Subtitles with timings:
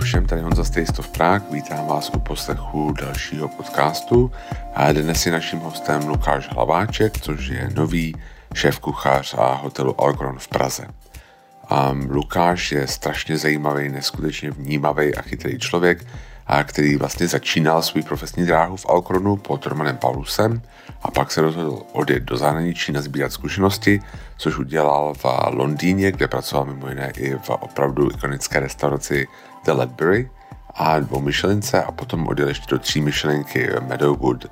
[0.00, 4.32] všem, tady Honza Stejstov Prák, vítám vás u poslechu dalšího podcastu.
[4.74, 8.14] A dnes je naším hostem Lukáš Hlaváček, což je nový
[8.54, 10.86] šéf kuchař a hotelu Algron v Praze.
[11.90, 16.06] Um, Lukáš je strašně zajímavý, neskutečně vnímavý a chytrý člověk,
[16.50, 20.62] a který vlastně začínal svůj profesní dráhu v Alkronu pod Romanem Paulusem
[21.02, 24.00] a pak se rozhodl odjet do zahraničí na sbírat zkušenosti,
[24.36, 29.26] což udělal v Londýně, kde pracoval mimo jiné i v opravdu ikonické restauraci
[29.64, 30.30] The Ledbury
[30.74, 34.46] a dvou myšelince a potom odjel ještě do tří myšelinky Meadowwood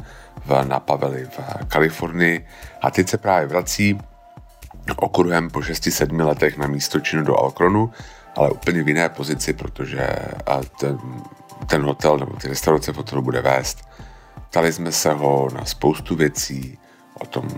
[0.47, 2.47] v Napaveli v Kalifornii.
[2.83, 3.99] A teď se právě vrací
[4.97, 7.91] okruhem po 6-7 letech na místo činu do Alkronu,
[8.37, 10.09] ale úplně v jiné pozici, protože
[10.81, 10.99] ten,
[11.67, 13.89] ten hotel nebo ty restaurace v hotelu bude vést.
[14.51, 16.79] Ptali jsme se ho na spoustu věcí,
[17.21, 17.49] o tom,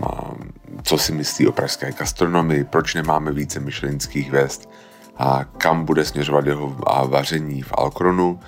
[0.83, 4.69] co si myslí o pražské gastronomii, proč nemáme více myšelinských hvězd
[5.17, 8.41] a kam bude směřovat jeho vaření v Alkronu.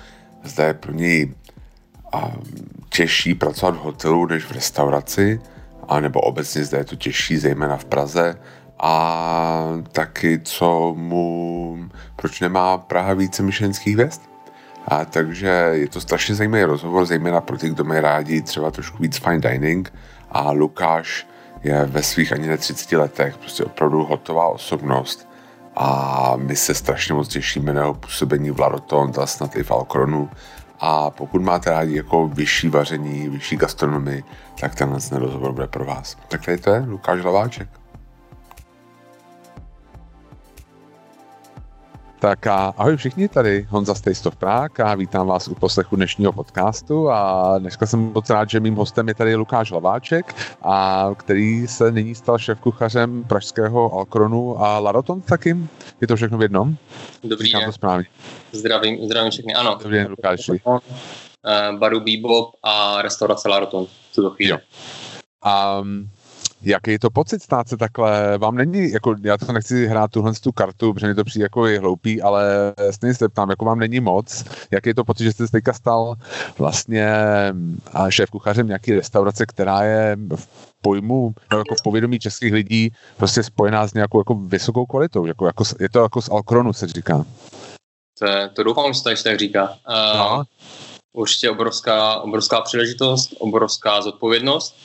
[0.43, 1.33] Zde je pro něj
[2.89, 5.41] těžší pracovat v hotelu než v restauraci,
[5.87, 8.39] a nebo obecně zde je to těžší, zejména v Praze,
[8.79, 14.21] a taky co mu, proč nemá Praha více myšlenských hvězd.
[14.87, 18.97] A takže je to strašně zajímavý rozhovor, zejména pro ty, kdo mají rádi třeba trošku
[19.03, 19.93] víc fine dining
[20.31, 21.27] a Lukáš
[21.63, 25.27] je ve svých ani ne 30 letech prostě opravdu hotová osobnost
[25.75, 29.71] a my se strašně moc těšíme na jeho působení v Laroton, a snad i v
[29.71, 30.29] Alkronu
[30.79, 34.23] a pokud máte rádi jako vyšší vaření, vyšší gastronomii,
[34.59, 36.17] tak tenhle rozhovor bude pro vás.
[36.27, 37.82] Tak tady to je Lukáš Laváček.
[42.23, 47.09] Tak a ahoj všichni, tady Honza Stejstov Prák a vítám vás u poslechu dnešního podcastu
[47.09, 51.91] a dneska jsem moc rád, že mým hostem je tady Lukáš Hlaváček, a který se
[51.91, 55.57] nyní stal šéf-kuchařem pražského Alkronu a Laroton taky.
[56.01, 56.75] Je to všechno v jednom?
[57.23, 57.65] Dobrý den.
[57.65, 58.05] to správně.
[58.51, 59.77] Zdravím, zdravím všechny, ano.
[59.83, 60.61] Dobrý den, Lukáši.
[60.61, 64.51] Eh, baru Bebop a restaurace Laroton v tuto chvíli.
[64.51, 64.57] Jo.
[65.81, 66.09] Um,
[66.63, 68.37] jaký je to pocit stát se takhle?
[68.37, 71.67] Vám není, jako já to nechci hrát tuhle tu kartu, protože mi to přijde jako
[71.67, 75.31] je hloupý, ale stejně se ptám, jako vám není moc, jaký je to pocit, že
[75.31, 76.15] jste se teďka stal
[76.57, 77.07] vlastně
[78.09, 80.47] šéf kuchařem nějaký restaurace, která je v
[80.81, 85.45] pojmu, no jako v povědomí českých lidí prostě spojená s nějakou jako vysokou kvalitou, jako,
[85.45, 87.25] jako, je to jako z Alkronu se říká.
[88.19, 89.63] To, to doufám, že to tak říká.
[89.63, 90.43] Uh, no
[91.13, 94.75] určitě obrovská, obrovská příležitost, obrovská zodpovědnost,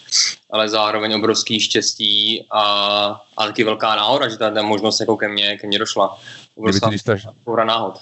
[0.51, 2.63] ale zároveň obrovský štěstí a,
[3.37, 6.19] a taky velká náhoda, že ta možnost jako ke mně, ke mně došla.
[6.55, 6.91] Obrovská
[7.65, 8.01] náhod.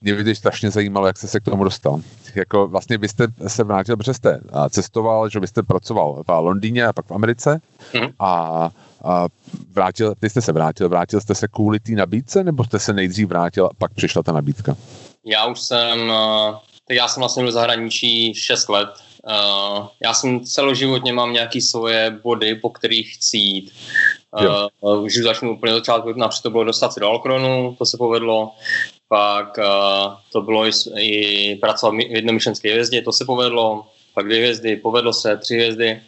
[0.00, 2.00] Mě by strašně zajímalo, jak jste se k tomu dostal.
[2.34, 7.06] Jako vlastně byste se vrátil, protože jste cestoval, že byste pracoval v Londýně a pak
[7.06, 7.60] v Americe
[7.92, 8.08] hmm.
[8.18, 8.70] a,
[9.04, 9.26] a
[9.72, 13.28] vrátil, ty jste se vrátil, vrátil jste se kvůli té nabídce, nebo jste se nejdřív
[13.28, 14.76] vrátil a pak přišla ta nabídka?
[15.24, 16.12] Já už jsem
[16.88, 18.88] tak já jsem vlastně byl v zahraničí 6 let.
[19.26, 23.72] Uh, já jsem celoživotně mám nějaký svoje body, po kterých chci jít.
[24.80, 28.52] Uh, už začnu úplně začátku, například to bylo dostat se do Alkronu, to se povedlo.
[29.08, 33.86] Pak uh, to bylo i, i pracovat v jednomyšlenské hvězdě, to se povedlo.
[34.14, 36.00] Pak dvě hvězdy, povedlo se, tři hvězdy.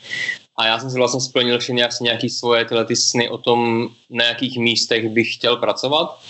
[0.59, 4.25] A já jsem si vlastně splnil všechny nějaké svoje tyhle ty sny o tom, na
[4.25, 6.21] jakých místech bych chtěl pracovat.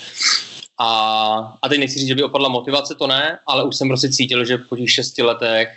[0.79, 4.09] A, a teď nechci říct, že by opadla motivace, to ne, ale už jsem prostě
[4.09, 5.69] cítil, že po těch šesti letech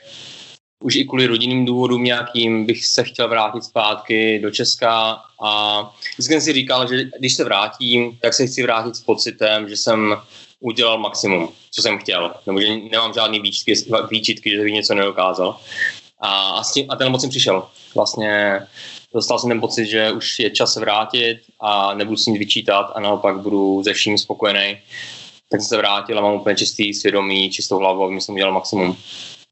[0.83, 5.81] už i kvůli rodinným důvodům nějakým bych se chtěl vrátit zpátky do Česka a
[6.13, 9.77] vždycky jsem si říkal, že když se vrátím, tak se chci vrátit s pocitem, že
[9.77, 10.17] jsem
[10.59, 13.73] udělal maximum, co jsem chtěl, nebo že nemám žádný výčitky,
[14.09, 15.59] výčitky že bych něco nedokázal.
[16.19, 17.67] A, a, s tím, a ten moc jsem přišel.
[17.95, 18.59] Vlastně
[19.13, 22.99] dostal jsem ten pocit, že už je čas vrátit a nebudu si nic vyčítat a
[22.99, 24.77] naopak budu ze vším spokojený.
[25.49, 28.97] Tak jsem se vrátil a mám úplně čistý svědomí, čistou hlavu, abych jsem udělal maximum.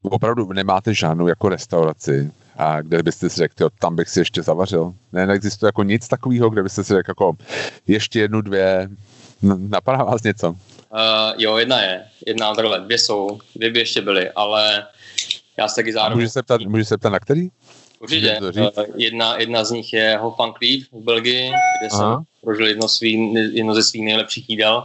[0.02, 4.94] Opravdu nemáte žádnou jako restauraci, a kde byste si řekl, tam bych si ještě zavařil.
[5.12, 7.32] Ne, neexistuje jako nic takového, kde byste si řekl jako
[7.86, 8.88] ještě jednu, dvě,
[9.42, 10.50] napadá vás něco?
[10.50, 10.56] Uh,
[11.38, 14.86] jo, jedna je, jedna takhle, dvě jsou, dvě by ještě byly, ale
[15.58, 16.18] já se taky zároveň...
[16.18, 17.48] Můžu se ptat, můžu se ptat na který?
[18.00, 18.40] Určitě.
[18.58, 23.34] Eh, jedna, jedna z nich je Hofan Cleave v Belgii, kde jsem prožil jedno, svý,
[23.52, 24.84] jedno ze svých nejlepších jídel.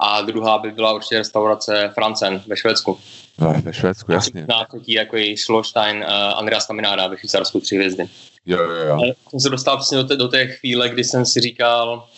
[0.00, 2.98] A druhá by byla určitě restaurace Francen ve Švédsku.
[3.38, 4.46] No, ve Švédsku, jasně.
[4.48, 8.08] Na chutí jako i Schlostein uh, Andreas Kamináda ve Švýcarsku tři hvězdy.
[8.46, 8.94] Jo, jo, jo.
[8.94, 12.08] Ale jsem se dostal přesně do té, do té chvíle, kdy jsem si říkal,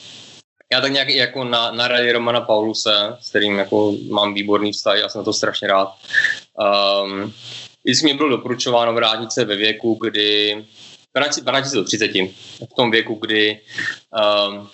[0.72, 4.98] já tak nějak jako na, na rady Romana Pauluse, s kterým jako mám výborný vztah,
[4.98, 5.94] já jsem na to strašně rád.
[7.04, 7.32] Um,
[7.84, 10.56] vždycky mi bylo doporučováno vrátit se ve věku, kdy
[11.44, 13.60] vrátit, se do 30, v tom věku, kdy
[14.48, 14.68] um,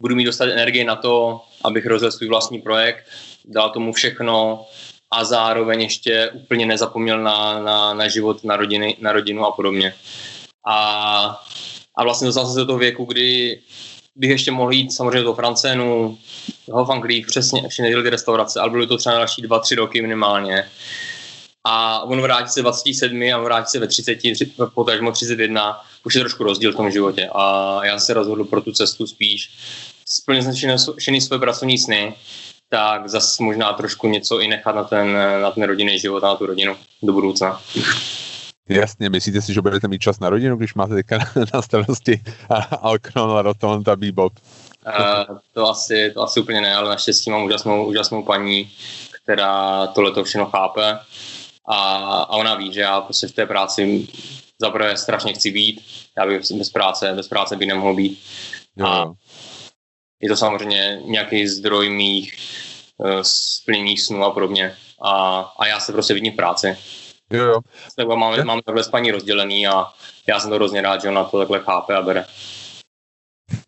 [0.00, 3.04] budu mít dostat energii na to, abych rozjel svůj vlastní projekt,
[3.44, 4.66] dal tomu všechno,
[5.10, 9.94] a zároveň ještě úplně nezapomněl na, na, na život, na, rodiny, na rodinu a podobně.
[10.66, 11.42] A,
[11.96, 13.60] a vlastně dostal jsem se do toho věku, kdy
[14.16, 16.18] bych ještě mohl jít samozřejmě do Francénu,
[16.68, 20.70] do Hofangrief, přesně, ještě ty restaurace, ale byly to třeba další dva, tři roky minimálně.
[21.68, 24.18] A on vrátí se 27 a on vrátí se ve 30,
[24.74, 27.28] potažmo 31, už je trošku rozdíl v tom životě.
[27.34, 29.50] A já se rozhodl pro tu cestu spíš
[30.08, 30.44] splnit
[30.98, 32.14] všechny své pracovní sny,
[32.68, 36.36] tak zase možná trošku něco i nechat na ten, na ten rodinný život a na
[36.36, 37.62] tu rodinu do budoucna.
[38.68, 41.18] Jasně, myslíte si, že budete mít čas na rodinu, když máte teďka
[41.54, 42.20] na starosti
[42.80, 44.32] Alkron, Rotond a Bebop?
[44.86, 48.70] Uh, to, asi, to asi úplně ne, ale naštěstí mám úžasnou, úžasnou paní,
[49.22, 50.98] která tohle to všechno chápe
[51.68, 54.08] a, a ona ví, že já prostě v té práci
[54.60, 55.80] zaprvé strašně chci být,
[56.18, 58.22] já bych bez práce, bez práce by nemohl být.
[58.76, 58.86] Jo.
[58.86, 59.12] A
[60.20, 62.36] je to samozřejmě nějaký zdroj mých
[62.96, 64.74] uh, splněných snů a podobně.
[65.02, 66.76] A, a já se prostě vidím v práci.
[67.32, 67.60] Jo, jo.
[67.96, 69.86] Tak máme, máme takhle s paní rozdělený a
[70.28, 72.26] já jsem to hrozně rád, že ona to takhle chápe a bere.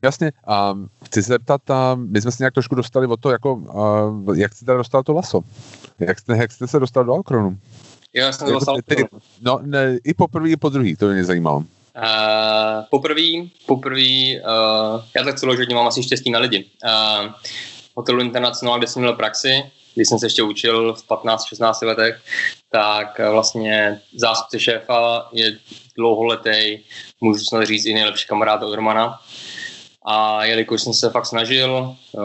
[0.03, 0.75] Jasně, a
[1.05, 4.55] chci se zeptat, a my jsme se nějak trošku dostali o to, jako, a, jak
[4.55, 5.41] jste dostal to laso?
[5.99, 7.59] Jak jste, jak jste se dostal do Alkronu?
[8.15, 9.05] Já jsem jako, dostal ty,
[9.41, 11.57] No, ne, i po první, i po druhý, to mě zajímalo.
[11.59, 11.65] Uh,
[12.91, 16.65] poprvý, poprvý, uh, já tak celoživotně mám asi štěstí na lidi.
[16.85, 17.33] Uh,
[17.95, 19.63] hotelu International, kde jsem měl praxi,
[19.95, 22.21] když jsem se ještě učil v 15-16 letech,
[22.73, 25.59] tak vlastně zástupce šéfa je
[25.97, 26.79] dlouholetý,
[27.21, 29.21] můžu snad říct i nejlepší kamarád od Romana.
[30.07, 32.23] A jelikož jsem se fakt snažil, uh,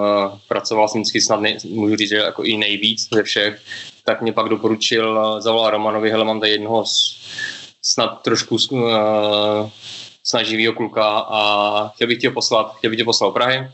[0.48, 3.62] pracoval jsem vždycky snad, nej, můžu říct, že jako i nejvíc ze všech,
[4.06, 6.84] tak mě pak doporučil, zavolal Romanovi, hele, mám tady jednoho
[7.82, 8.90] snad trošku uh,
[10.24, 13.72] snaživého kluka a chtěl bych tě poslat, chtěl bych tě poslat do Prahy.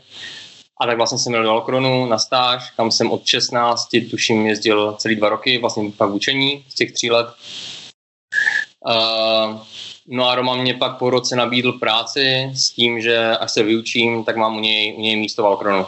[0.80, 4.96] A tak vlastně jsem měl do Alkronu na stáž, kam jsem od 16, tuším, jezdil
[4.98, 7.28] celý dva roky, vlastně pak učení z těch tří let.
[8.86, 9.60] Uh,
[10.06, 14.24] no a Roman mě pak po roce nabídl práci s tím, že až se vyučím,
[14.24, 15.86] tak mám u něj, u něj místo v Alkronu.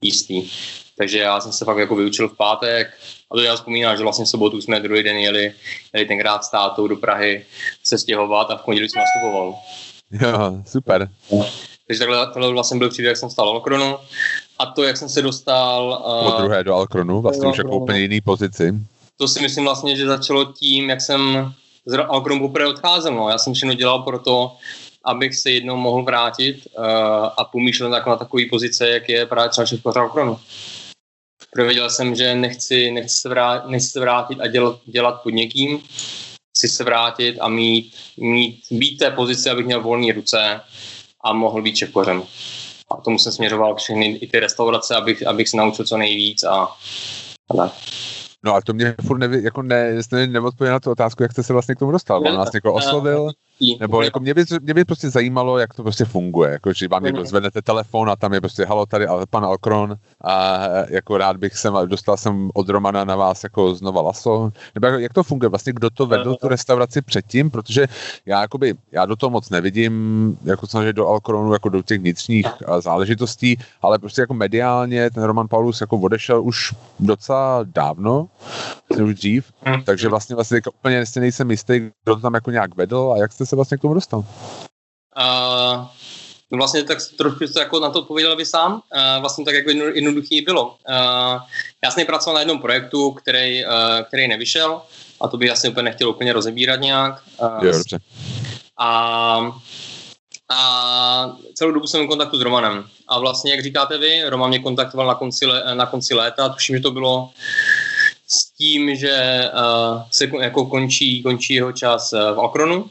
[0.00, 0.50] Jistý.
[0.96, 2.98] Takže já jsem se fakt jako vyučil v pátek
[3.32, 5.52] a to já vzpomínám, že vlastně v sobotu jsme druhý den jeli,
[5.92, 7.44] jeli tenkrát s tátou do Prahy
[7.84, 9.54] se stěhovat a v pondělí jsem nastupoval.
[10.12, 11.08] Jo, super.
[11.86, 13.96] Takže takhle, takhle vlastně byl příběh, jak jsem stál Alkronu.
[14.58, 16.02] A to, jak jsem se dostal...
[16.24, 18.74] Uh, po druhé do Alkronu, vlastně už jako úplně jiný pozici.
[19.16, 21.52] To si myslím vlastně, že začalo tím, jak jsem
[21.86, 23.14] z Alkronu poprvé odcházel.
[23.14, 23.28] No.
[23.28, 24.56] Já jsem všechno dělal pro to,
[25.04, 26.84] abych se jednou mohl vrátit uh,
[27.36, 30.38] a pomýšlel tak na takové pozice, jak je právě třeba Česko Alkronu.
[31.54, 35.82] Prověděl jsem, že nechci, nechci, se, vrátit, nechci se vrátit a dělat, dělat pod někým.
[36.56, 40.60] Chci se vrátit a mít, mít, být té pozici, abych měl volné ruce,
[41.24, 42.22] a mohl být šefkořem.
[42.90, 46.76] A tomu jsem směřoval všechny i ty restaurace, abych, abych se naučil co nejvíc a,
[47.50, 47.72] a tak.
[48.44, 51.42] No a to mě furt neví, jako ne, ne, neodpověděl na tu otázku, jak jste
[51.42, 52.18] se vlastně k tomu dostal.
[52.26, 53.30] On nás někoho oslovil?
[53.80, 56.50] Nebo jako mě by, mě by prostě zajímalo, jak to prostě funguje.
[56.50, 60.58] Jako, že vám někdo zvednete telefon a tam je prostě halo tady pan Alkron a
[60.88, 64.52] jako rád bych sem, dostal jsem od Romana na vás jako znova laso.
[64.74, 65.48] Nebo jak, jak to funguje?
[65.48, 67.50] Vlastně kdo to vedl tu restauraci předtím?
[67.50, 67.86] Protože
[68.26, 69.92] já jakoby, já do toho moc nevidím,
[70.44, 72.46] jako samozřejmě do Alkronu, jako do těch vnitřních
[72.80, 78.26] záležitostí, ale prostě jako mediálně ten Roman Paulus jako odešel už docela dávno,
[79.02, 79.82] už dřív, hmm.
[79.84, 83.50] takže vlastně vlastně úplně nejsem jistý, kdo to tam jako nějak vedl a jak jste
[83.50, 84.18] se vlastně k tomu dostal?
[84.18, 85.86] Uh,
[86.50, 88.72] no vlastně tak trošku jste jako na to odpověděl vy sám.
[88.72, 90.66] Uh, vlastně tak jako jednoduchý bylo.
[90.66, 91.40] Uh,
[91.84, 93.72] já jsem pracoval na jednom projektu, který, uh,
[94.08, 94.82] který nevyšel
[95.20, 97.22] a to bych asi úplně nechtěl úplně rozebírat nějak.
[97.40, 97.98] Uh, jo, dobře.
[98.78, 99.60] A
[100.50, 102.84] a celou dobu jsem v kontaktu s Romanem.
[103.08, 106.82] A vlastně, jak říkáte vy, Roman mě kontaktoval na konci, na konci léta, tuším, že
[106.82, 107.30] to bylo
[108.26, 112.88] s tím, že uh, se jako končí, končí jeho čas v Akronu Uh,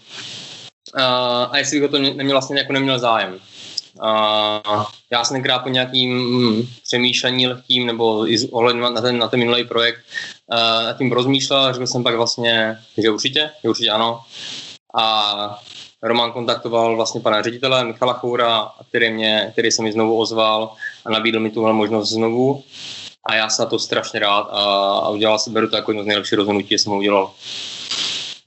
[1.51, 3.39] a jestli bych o to neměl vlastně jako neměl zájem.
[4.01, 9.27] Uh, já jsem tenkrát po nějakým mm, přemýšlení lehkým nebo i ohledem na ten, na
[9.27, 9.99] ten minulý projekt
[10.47, 14.21] uh, nad tím rozmýšlel a řekl jsem pak vlastně, že určitě, že určitě ano.
[14.95, 15.59] A
[16.03, 20.73] Roman kontaktoval vlastně pana ředitele Michala Choura, který, mě, který se mi znovu ozval
[21.05, 22.63] a nabídl mi tuhle možnost znovu.
[23.25, 24.63] A já jsem na to strašně rád a,
[24.99, 27.31] a udělal jsem, beru to jako jedno z nejlepších rozhodnutí, jsem ho udělal.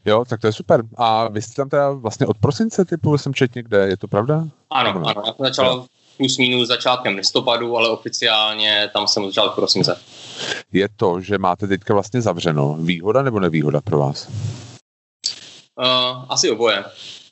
[0.04, 0.82] Jo, tak to je super.
[0.96, 4.44] A vy jste tam teda vlastně od prosince typu jsem čet někde, je to pravda?
[4.70, 5.22] Ano, ano, ano.
[5.26, 10.00] já jsem začal plus minus začátkem listopadu, ale oficiálně tam jsem začal od prosince.
[10.72, 14.28] Je to, že máte teďka vlastně zavřeno, výhoda nebo nevýhoda pro vás?
[15.78, 16.84] Uh, asi oboje.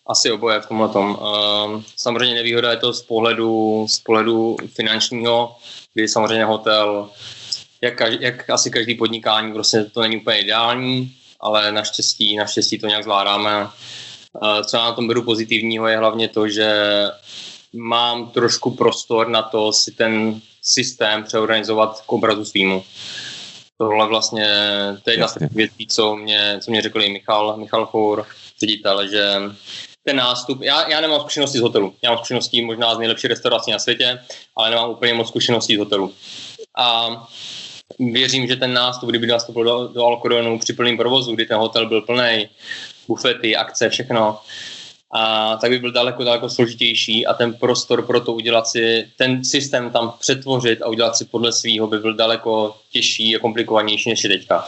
[0.07, 1.11] Asi oboje v tomhle tom.
[1.11, 5.57] Uh, samozřejmě nevýhoda je to z pohledu, z pohledu finančního,
[5.95, 7.11] kdy samozřejmě hotel
[7.81, 13.03] jak, jak asi každý podnikání, prostě to není úplně ideální, ale naštěstí, naštěstí to nějak
[13.03, 13.69] zvládáme.
[14.67, 16.73] Co já na tom beru pozitivního je hlavně to, že
[17.73, 22.85] mám trošku prostor na to si ten systém přeorganizovat k obrazu svýmu.
[23.79, 24.47] Tohle vlastně,
[25.05, 28.27] to je jedna z těch věcí, co mě, co mě řekl i Michal, Michal Four,
[28.61, 29.41] ředitel, že
[30.05, 33.71] ten nástup, já, já nemám zkušenosti z hotelu, já mám zkušenosti možná z nejlepší restaurací
[33.71, 34.19] na světě,
[34.57, 36.15] ale nemám úplně moc zkušeností z hotelu.
[36.79, 37.09] A
[37.99, 41.89] věřím, že ten nástup, kdyby nastoupil do, do Alkoronu při plném provozu, kdy ten hotel
[41.89, 42.49] byl plný,
[43.09, 44.39] bufety, akce, všechno,
[45.15, 49.45] a tak by byl daleko, daleko složitější a ten prostor pro to udělat si, ten
[49.45, 54.25] systém tam přetvořit a udělat si podle svého by byl daleko těžší a komplikovanější než
[54.25, 54.65] je teďka.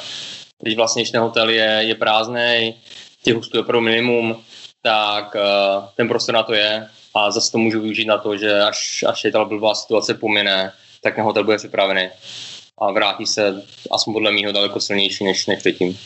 [0.62, 2.74] Když vlastně, když ten hotel je, je prázdný,
[3.22, 4.42] těch hostů je pro minimum,
[4.82, 8.60] tak uh, ten prostor na to je a zase to můžu využít na to, že
[8.60, 12.08] až, až je ta blbá situace pomine, tak ten hotel bude připravený
[12.78, 15.98] a vrátí se aspoň podle mého daleko silnější než, než předtím.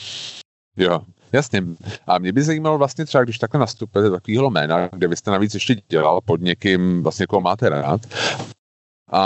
[0.77, 1.01] Jo,
[1.33, 1.63] Jasně.
[2.07, 5.55] A mě by zajímalo vlastně třeba, když takhle nastupujete takovýhle jména, kde vy jste navíc
[5.55, 8.01] ještě dělal pod někým, vlastně koho máte rád,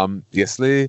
[0.05, 0.89] um, jestli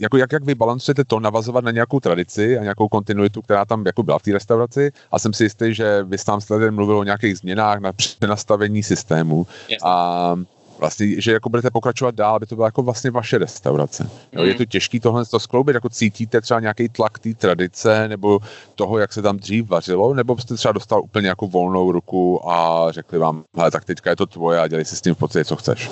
[0.00, 3.86] jako jak, jak vy balancujete to navazovat na nějakou tradici a nějakou kontinuitu, která tam
[3.86, 7.04] jako byla v té restauraci a jsem si jistý, že vy jste tam mluvil o
[7.04, 9.78] nějakých změnách na přenastavení systému Jasně.
[9.82, 10.36] a
[10.82, 14.10] vlastně, že jako budete pokračovat dál, aby to byla jako vlastně vaše restaurace.
[14.32, 14.48] Jo, mm.
[14.48, 18.40] Je to těžké tohle to skloubit, jako cítíte třeba nějaký tlak té tradice nebo
[18.74, 22.86] toho, jak se tam dřív vařilo, nebo jste třeba dostal úplně jako volnou ruku a
[22.90, 25.44] řekli vám, hele, tak teďka je to tvoje a dělej si s tím v podstatě,
[25.44, 25.90] co chceš.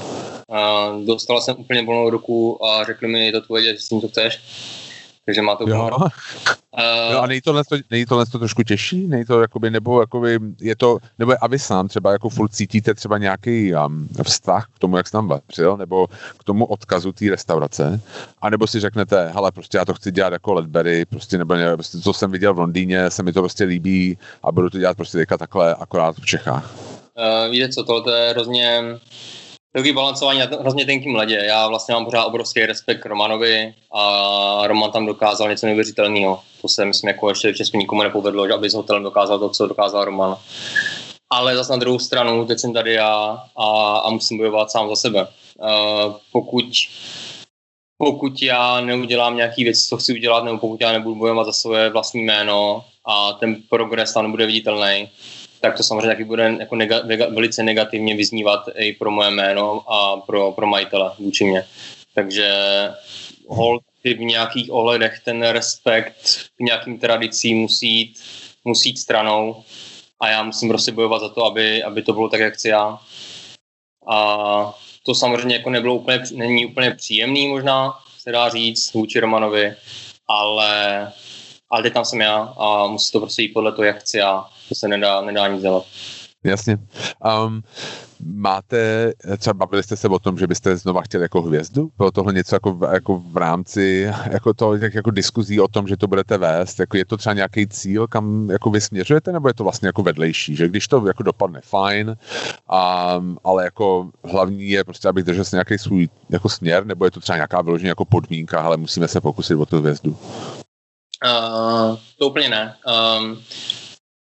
[0.50, 3.88] Uh, dostal jsem úplně volnou ruku a řekli mi, je to tvoje, dělej si s
[3.88, 4.40] tím, co chceš
[5.30, 5.90] takže má to jo.
[5.92, 6.08] Uh,
[7.12, 9.08] no a není tohle, to, není tohle to trošku těžší?
[9.08, 12.94] Není to jakoby, nebo jakoby je to, nebo a vy sám třeba jako furt cítíte
[12.94, 16.06] třeba nějaký um, vztah k tomu, jak jste tam vařil, nebo
[16.38, 18.00] k tomu odkazu té restaurace,
[18.42, 21.74] a nebo si řeknete, hele, prostě já to chci dělat jako Ledbery, prostě nebo ne,
[21.74, 24.96] prostě co jsem viděl v Londýně, se mi to prostě líbí a budu to dělat
[24.96, 26.70] prostě teďka takhle akorát v Čechách.
[27.14, 28.82] Uh, víte co, tohle je hrozně
[29.72, 31.42] takový balancování na hrozně tenkým ledě.
[31.46, 36.40] Já vlastně mám pořád obrovský respekt k Romanovi a Roman tam dokázal něco neuvěřitelného.
[36.62, 39.48] To se myslím jako ještě v Česku nikomu nepovedlo, že aby s hotelem dokázal to,
[39.48, 40.36] co dokázal Roman.
[41.30, 44.96] Ale zase na druhou stranu, teď jsem tady já a, a musím bojovat sám za
[44.96, 45.26] sebe.
[45.58, 46.64] Uh, pokud
[48.02, 51.90] pokud já neudělám nějaký věc, co chci udělat, nebo pokud já nebudu bojovat za svoje
[51.90, 55.10] vlastní jméno a ten progres tam nebude viditelný,
[55.60, 60.16] tak to samozřejmě taky bude jako nega, velice negativně vyznívat i pro moje jméno a
[60.16, 61.66] pro, pro majitele vůči mě.
[62.14, 62.52] Takže
[63.48, 68.20] hold v nějakých ohledech ten respekt k nějakým tradicím musí jít,
[68.64, 69.64] musí jít stranou
[70.20, 72.98] a já musím prostě bojovat za to, aby, aby to bylo tak, jak chci já.
[74.08, 79.74] A to samozřejmě jako nebylo úplně, není úplně příjemný možná, se dá říct, vůči Romanovi,
[80.28, 81.12] ale,
[81.70, 84.46] ale teď tam jsem já a musí to prostě jít podle toho, jak chci já
[84.70, 85.84] to se nedá, nedá nic dělat.
[86.44, 86.78] Jasně.
[87.46, 87.62] Um,
[88.24, 91.90] máte, třeba bavili jste se o tom, že byste znova chtěli jako hvězdu?
[91.96, 95.88] Bylo tohle něco jako v, jako v rámci jako to, jak, jako diskuzí o tom,
[95.88, 96.80] že to budete vést?
[96.80, 100.02] Jako je to třeba nějaký cíl, kam jako vy směřujete, nebo je to vlastně jako
[100.02, 100.56] vedlejší?
[100.56, 102.16] Že když to jako dopadne fajn,
[103.18, 107.10] um, ale jako hlavní je prostě, abych držel si nějaký svůj jako směr, nebo je
[107.10, 110.16] to třeba nějaká vyloženě jako podmínka, ale musíme se pokusit o tu hvězdu?
[111.24, 112.74] Uh, to úplně ne.
[112.86, 113.38] Um,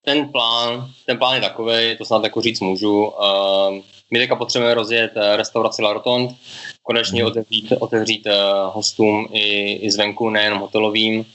[0.04, 3.04] ten plán, ten plán je takový, to snad jako říct můžu.
[3.04, 3.78] Uh,
[4.10, 6.34] my teďka potřebujeme rozjet eh, restauraci La Rotonde,
[6.82, 7.28] konečně mm.
[7.28, 11.26] otevřít, otevřít uh, hostům i, i zvenku, nejenom hotelovým,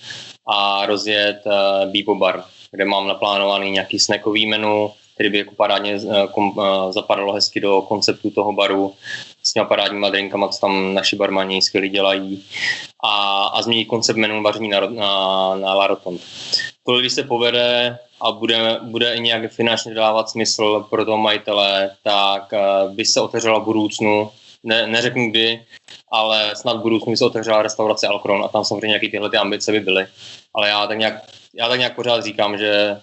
[0.47, 5.99] a rozjet uh, Bibo Bar, kde mám naplánovaný nějaký snackový menu, který by jako parádně
[6.31, 8.93] kom, zapadalo hezky do konceptu toho baru
[9.43, 12.45] s těma parádníma drinkama, co tam naši barmani skvělí dělají
[13.03, 15.97] a, a změnit koncept menu vaření na, na, na La.
[16.83, 21.91] Tohle, když se povede, a bude, bude i nějak finančně dávat smysl pro toho majitele,
[22.03, 24.31] tak uh, by se otevřela budoucnu,
[24.63, 25.65] ne, neřeknu kdy,
[26.11, 29.37] ale snad v budoucnu by se otevřela restaurace Alkron a tam samozřejmě nějaké tyhle ty
[29.37, 30.05] ambice by byly.
[30.55, 31.23] Ale já tak nějak,
[31.53, 32.97] já tak nějak pořád říkám, že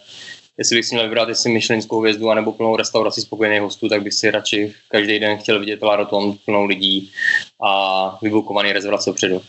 [0.58, 4.14] jestli bych si měl vybrat jestli myšlenskou hvězdu anebo plnou restauraci spokojených hostů, tak bych
[4.14, 6.08] si radši každý den chtěl vidět La
[6.44, 7.10] plnou lidí
[7.62, 9.42] a vybukovaný rezervace předu.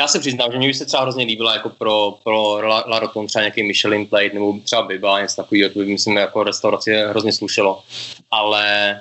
[0.00, 3.26] Já se přiznám, že mě by se třeba hrozně líbila jako pro, pro La Roton
[3.26, 7.32] třeba nějaký Michelin plate nebo třeba Biba, něco takového, to by myslím jako restauraci hrozně
[7.32, 7.82] slušelo.
[8.30, 9.00] Ale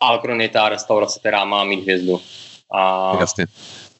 [0.00, 2.20] Alcron je ta restaurace, která má mít hvězdu.
[2.74, 3.46] A Jasně.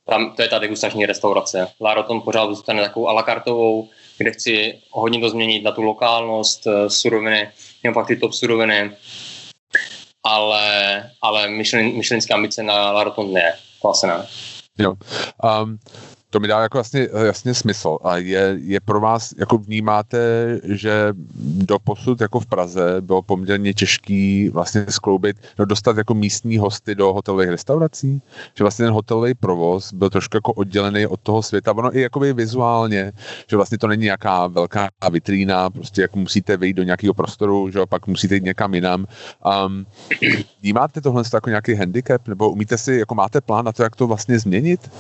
[0.08, 1.68] Tam, to je ta degustační restaurace.
[1.80, 5.82] La Roton pořád zůstane takovou a la kartovou, kde chci hodně to změnit na tu
[5.82, 7.49] lokálnost, eh, suroviny,
[7.82, 8.96] jenom fakt ty top suroviny,
[10.25, 14.26] ale, ale myšlen, myšlenské ambice na La Roton ne, to asi ne.
[14.78, 14.96] Jo.
[15.42, 15.78] Um,
[16.34, 17.98] to mi dá jako jasně, jasně smysl.
[18.02, 20.18] A je, je pro vás, jako vnímáte,
[20.64, 21.14] že
[21.44, 26.94] do posud jako v Praze bylo poměrně těžký vlastně skloubit, no dostat jako místní hosty
[26.94, 28.22] do hotelových restaurací?
[28.54, 31.72] Že vlastně ten hotelový provoz byl trošku jako oddělený od toho světa.
[31.72, 33.12] Ono i jakoby vizuálně,
[33.50, 37.80] že vlastně to není nějaká velká vitrína, prostě jako musíte vyjít do nějakého prostoru, že
[37.88, 39.06] pak musíte jít někam jinam.
[39.66, 39.86] Um,
[40.62, 44.06] vnímáte tohle jako nějaký handicap, nebo umíte si, jako máte plán na to, jak to
[44.06, 44.90] vlastně změnit?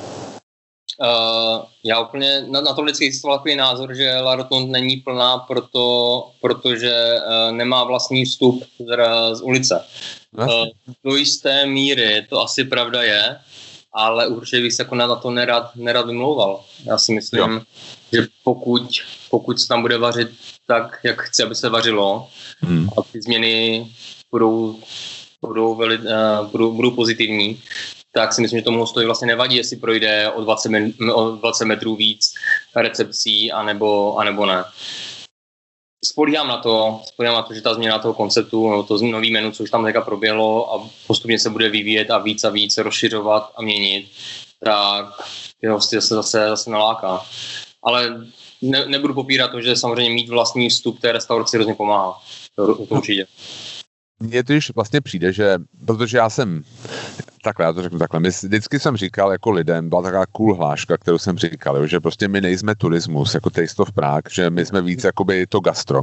[1.00, 5.38] Uh, já úplně na, na to vždycky existoval takový názor, že La Rotonde není plná,
[5.38, 8.96] proto, protože uh, nemá vlastní vstup z,
[9.36, 9.84] z ulice.
[10.38, 10.46] Uh,
[11.04, 13.36] do jisté míry to asi pravda je,
[13.92, 16.64] ale určitě bych se jako na to nerad, nerad vymlouval.
[16.84, 17.60] Já si myslím, jo.
[18.12, 18.82] že pokud,
[19.30, 20.28] pokud se tam bude vařit
[20.66, 22.28] tak, jak chci, aby se vařilo,
[22.60, 22.88] hmm.
[22.98, 23.86] a ty změny
[24.30, 24.78] budou,
[25.40, 27.62] budou, veli, uh, budou, budou pozitivní,
[28.14, 30.70] tak si myslím, že tomu hostovi vlastně nevadí, jestli projde o 20,
[31.14, 32.34] o 20 metrů víc
[32.76, 34.64] recepcí, anebo, anebo ne.
[36.04, 39.52] Spolíhám na to, spolíhám na to, že ta změna toho konceptu, no, to nový menu,
[39.52, 43.52] co už tam teďka proběhlo a postupně se bude vyvíjet a víc a víc rozšiřovat
[43.56, 44.10] a měnit,
[44.64, 45.06] tak
[45.60, 47.20] ty hosty se zase, zase naláká.
[47.82, 48.26] Ale
[48.62, 52.20] ne, nebudu popírat to, že samozřejmě mít vlastní vstup té restauraci hrozně pomáhá.
[52.56, 53.26] To, to určitě.
[54.20, 56.64] Mně to vlastně přijde, že, protože já jsem
[57.44, 58.20] takhle, já to řeknu takhle.
[58.20, 62.28] My vždycky jsem říkal jako lidem, byla taková cool hláška, kterou jsem říkal, že prostě
[62.28, 66.02] my nejsme turismus, jako Taste of Prague, že my jsme víc jakoby to gastro.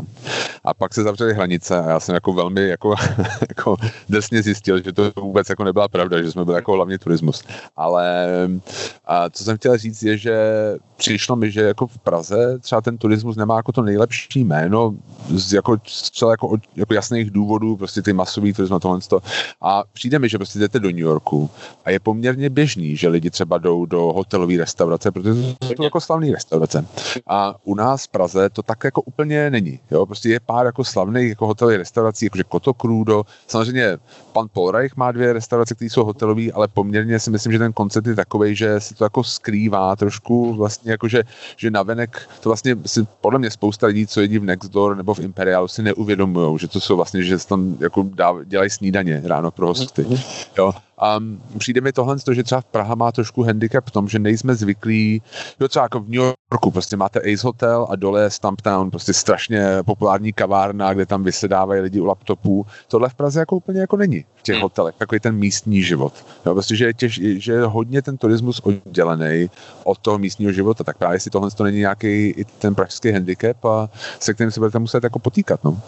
[0.64, 2.96] A pak se zavřely hranice a já jsem jako velmi jako,
[3.50, 3.78] jako
[4.10, 7.44] desně zjistil, že to vůbec jako nebyla pravda, že jsme byli jako hlavně turismus.
[7.76, 8.28] Ale
[9.06, 10.36] a co jsem chtěl říct je, že
[10.96, 14.96] přišlo mi, že jako v Praze třeba ten turismus nemá jako to nejlepší jméno
[15.30, 15.78] z jako,
[16.12, 19.00] třeba jako, jako jasných důvodů, prostě ty masový turismus a tohle.
[19.62, 21.31] A přijde mi, že prostě jdete do New Yorku
[21.86, 26.02] a je poměrně běžný, že lidi třeba jdou do hotelové restaurace, protože to jsou jako
[26.02, 26.86] slavné restaurace.
[27.28, 29.80] A u nás v Praze to tak jako úplně není.
[29.92, 30.06] Jo?
[30.06, 33.24] Prostě je pár jako slavných jako hotelových restaurací, jakože Koto Crudo.
[33.48, 33.98] Samozřejmě
[34.34, 38.08] pan Polreich má dvě restaurace, které jsou hotelové, ale poměrně si myslím, že ten koncept
[38.08, 41.24] je takový, že se to jako skrývá trošku vlastně jako, že,
[41.70, 45.68] navenek to vlastně si podle mě spousta lidí, co jedí v Nextdoor nebo v Imperialu,
[45.68, 48.10] si neuvědomují, že to jsou vlastně, že se tam jako
[48.46, 50.06] dělají snídaně ráno pro hosty.
[50.58, 50.72] Jo?
[51.02, 51.20] A
[51.58, 55.22] přijde mi tohle, že třeba Praha má trošku handicap v tom, že nejsme zvyklí,
[55.60, 59.14] jo třeba jako v New Yorku, prostě máte Ace Hotel a dole je Stumptown, prostě
[59.14, 62.66] strašně populární kavárna, kde tam vysedávají lidi u laptopů.
[62.88, 66.14] Tohle v Praze jako úplně jako není v těch hotelech, takový ten místní život.
[66.46, 69.50] Jo, prostě, že je, těž, že je hodně ten turismus oddělený
[69.84, 73.66] od toho místního života, tak právě si tohle to není nějaký i ten pražský handicap
[73.66, 75.64] a se kterým se budete muset jako potýkat.
[75.64, 75.82] No.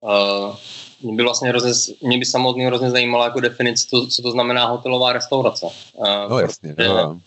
[0.00, 0.56] Uh,
[1.02, 4.66] mě by vlastně hrozně, mě by samotný hrozně zajímalo jako definice, to, co to znamená
[4.66, 5.66] hotelová restaurace.
[5.92, 6.74] Uh, no jasně.
[6.74, 7.20] Protože, no.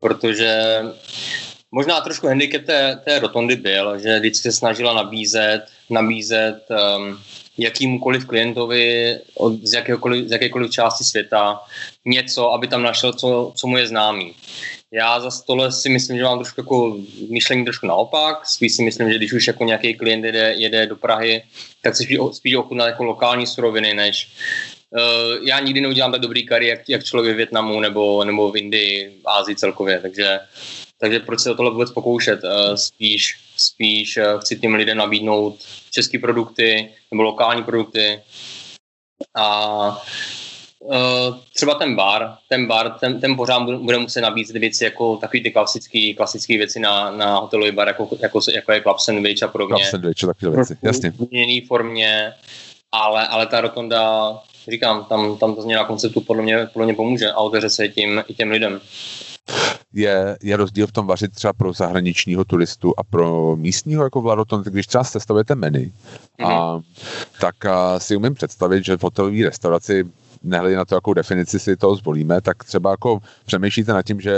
[0.00, 0.82] protože
[1.72, 7.18] možná trošku handicap té, té rotondy byl, že vždycky se snažila nabízet, nabízet um,
[7.58, 11.60] jakýmukoliv klientovi od, z, jakékoliv, z jakékoliv části světa
[12.04, 14.34] něco, aby tam našel, co, co mu je známý.
[14.92, 16.98] Já za tohle si myslím, že mám trošku jako
[17.30, 18.46] myšlení trošku naopak.
[18.46, 21.42] Spíš si myslím, že když už jako nějaký klient jede, jede do Prahy,
[21.82, 24.28] tak si spíš, spíš ochutná jako lokální suroviny, než
[24.90, 28.56] uh, já nikdy neudělám tak dobrý kary, jak, jak člověk v Větnamu nebo, nebo v
[28.56, 30.40] Indii, v Ázii celkově, takže,
[31.00, 32.40] takže proč se o tohle vůbec pokoušet?
[32.44, 38.20] Uh, spíš, spíš uh, chci těm lidem nabídnout české produkty nebo lokální produkty
[39.36, 40.02] a
[41.54, 45.50] třeba ten bar, ten bar, ten, ten pořád bude muset nabízet věci jako takový ty
[45.50, 49.76] klasické klasické věci na, na hotelový bar, jako, jako, jako je club sandwich a podobně.
[49.76, 51.10] Club sandwich, takové věci, jasně.
[51.10, 52.32] V jiné formě,
[52.92, 54.32] ale, ale ta rotonda,
[54.70, 58.22] říkám, tam, tam to změna konceptu podle mě, podle mě pomůže a otevře se tím,
[58.28, 58.80] i těm lidem.
[59.94, 64.62] Je, je rozdíl v tom vařit třeba pro zahraničního turistu a pro místního jako Vladoton,
[64.62, 66.46] když třeba sestavujete menu, mm-hmm.
[66.46, 66.80] a,
[67.40, 70.04] tak a, si umím představit, že v hotelové restauraci
[70.42, 74.34] nehledě na to, jakou definici si toho zvolíme, tak třeba jako přemýšlíte nad tím, že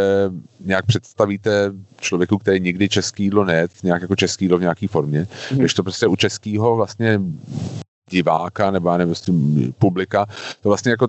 [0.60, 5.26] nějak představíte člověku, který nikdy český jídlo nejet, nějak jako český jídlo v nějaké formě,
[5.52, 5.58] mm.
[5.58, 7.20] když to prostě u českého vlastně
[8.10, 9.32] diváka nebo nevím, prostě
[9.78, 10.26] publika,
[10.62, 11.06] to vlastně jako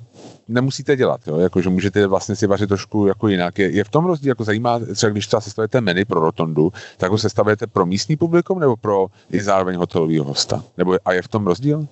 [0.47, 1.37] nemusíte dělat, jo?
[1.37, 3.59] Jako, že můžete vlastně si vařit trošku jako jinak.
[3.59, 7.11] Je, je v tom rozdíl, jako zajímá, třeba když třeba sestavujete menu pro rotondu, tak
[7.11, 10.63] ho sestavujete pro místní publikum nebo pro i zároveň hotelového hosta?
[10.77, 11.87] Nebo a je v tom rozdíl?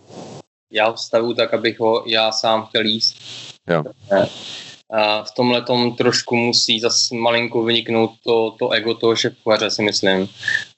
[0.71, 3.17] Já ho stavu tak, abych ho já sám chtěl jíst.
[3.69, 3.83] Jo.
[4.91, 9.81] A v tomhle tom trošku musí zase malinko vyniknout to, to ego toho šefkuchaře, si
[9.81, 10.29] myslím.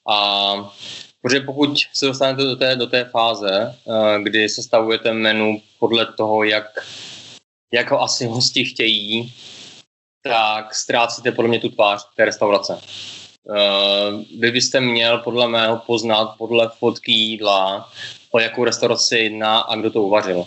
[0.08, 0.54] A
[1.22, 3.74] protože pokud se dostanete do té, do té fáze,
[4.22, 6.66] kdy sestavujete menu podle toho, jak,
[7.72, 9.34] jak ho asi hosti chtějí,
[10.22, 12.80] tak ztrácíte podle mě tu tvář té restaurace.
[13.44, 17.90] Uh, vy byste měl podle mého poznat podle fotky jídla,
[18.32, 20.44] o jakou restauraci jedná a kdo to uvařil.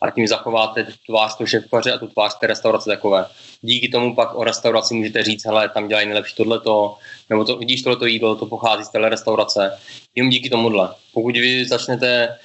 [0.00, 3.26] A tím zachováte tu tvář toho šéfkaře a tu tvář té restaurace takové.
[3.60, 6.96] Díky tomu pak o restauraci můžete říct, hele, tam dělají nejlepší tohleto,
[7.30, 9.78] nebo to, vidíš tohleto jídlo, to pochází z téhle restaurace.
[10.14, 10.94] Jenom díky tomuhle.
[11.12, 12.38] Pokud vy začnete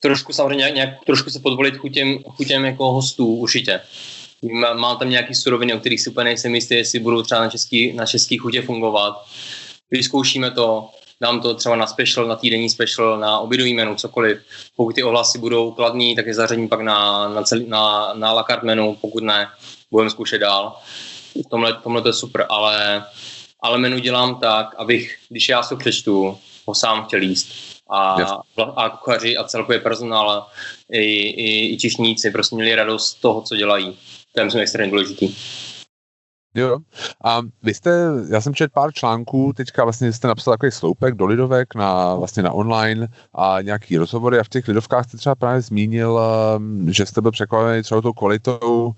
[0.00, 3.80] trošku samozřejmě nějak, nějak trošku se podvolit chutěm, chutěm jako hostů, určitě.
[4.74, 7.92] Mám tam nějaký suroviny, o kterých si úplně nejsem jistý, jestli budou třeba na český,
[7.92, 9.26] na český chutě fungovat.
[9.90, 10.90] Vyzkoušíme to,
[11.22, 14.38] dám to třeba na special, na týdenní special, na obědový menu, cokoliv.
[14.76, 18.42] Pokud ty ohlasy budou kladní, tak je zařadím pak na, na, celý, na, na la
[18.42, 19.48] carte menu, pokud ne,
[19.90, 20.76] budeme zkoušet dál.
[21.46, 23.04] V tomhle, tomhle to je super, ale,
[23.60, 27.48] ale menu dělám tak, abych, když já si ho přečtu, ho sám chtěl jíst.
[27.90, 28.16] A,
[28.76, 30.46] a kuchaři a celkově personál
[30.92, 33.98] i, i, i čišníci prostě měli radost z toho, co dělají.
[34.32, 35.34] To je myslím extrémně důležitý.
[36.54, 36.78] Jo,
[37.24, 37.90] a vy jste,
[38.30, 42.42] já jsem četl pár článků, teďka vlastně jste napsal takový sloupek do Lidovek na, vlastně
[42.42, 46.20] na online a nějaký rozhovory a v těch Lidovkách jste třeba právě zmínil,
[46.56, 48.92] um, že jste byl překvapený třeba tou kvalitou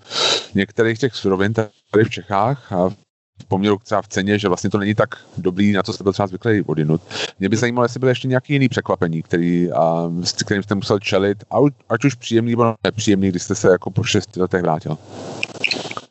[0.55, 2.89] některých těch surovin tady v Čechách a
[3.41, 6.13] v poměru třeba v ceně, že vlastně to není tak dobrý, na co jste byl
[6.13, 7.01] třeba zvyklý odinut.
[7.39, 10.99] Mě by zajímalo, jestli byly ještě nějaký jiný překvapení, který, a, s kterým jste musel
[10.99, 11.43] čelit,
[11.89, 14.97] ať už příjemný nebo nepříjemný, když jste se jako po šesti letech vrátil.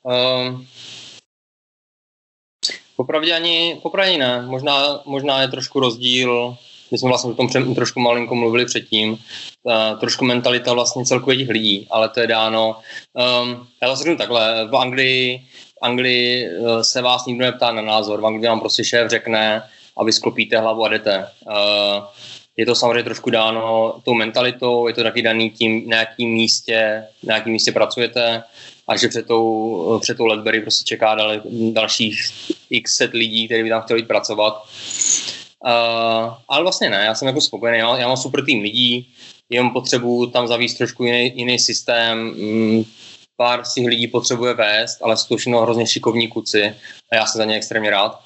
[0.02, 0.66] Um,
[3.02, 4.42] Popravdě ani, popravdě ne.
[4.46, 6.56] Možná, možná je trošku rozdíl,
[6.90, 11.36] my jsme vlastně o tom před, trošku malinko mluvili předtím, uh, trošku mentalita vlastně celkově
[11.36, 12.76] těch lidí, ale to je dáno.
[13.12, 17.82] Um, já to řeknu takhle, v Anglii, v Anglii uh, se vás nikdo neptá na
[17.82, 19.62] názor, v Anglii vám prostě šéf řekne
[19.96, 21.26] a vy sklopíte hlavu a jdete.
[21.46, 22.04] Uh,
[22.56, 27.04] je to samozřejmě trošku dáno tou mentalitou, je to taky daný tím, na jakým místě,
[27.22, 28.42] na jakým místě pracujete,
[28.92, 31.40] a že před tou, před tou Ledberry prostě čeká dal,
[31.72, 32.20] dalších
[32.70, 34.64] x set lidí, kteří by tam chtěli pracovat.
[35.66, 39.08] Uh, ale vlastně ne, já jsem jako spokojený, já, já mám super tým lidí,
[39.50, 42.84] jenom potřebuji tam zavíst trošku jiný, jiný systém, mm,
[43.36, 46.74] pár z těch lidí potřebuje vést, ale jsou to hrozně šikovní kuci
[47.12, 48.20] a já jsem za ně extrémně rád.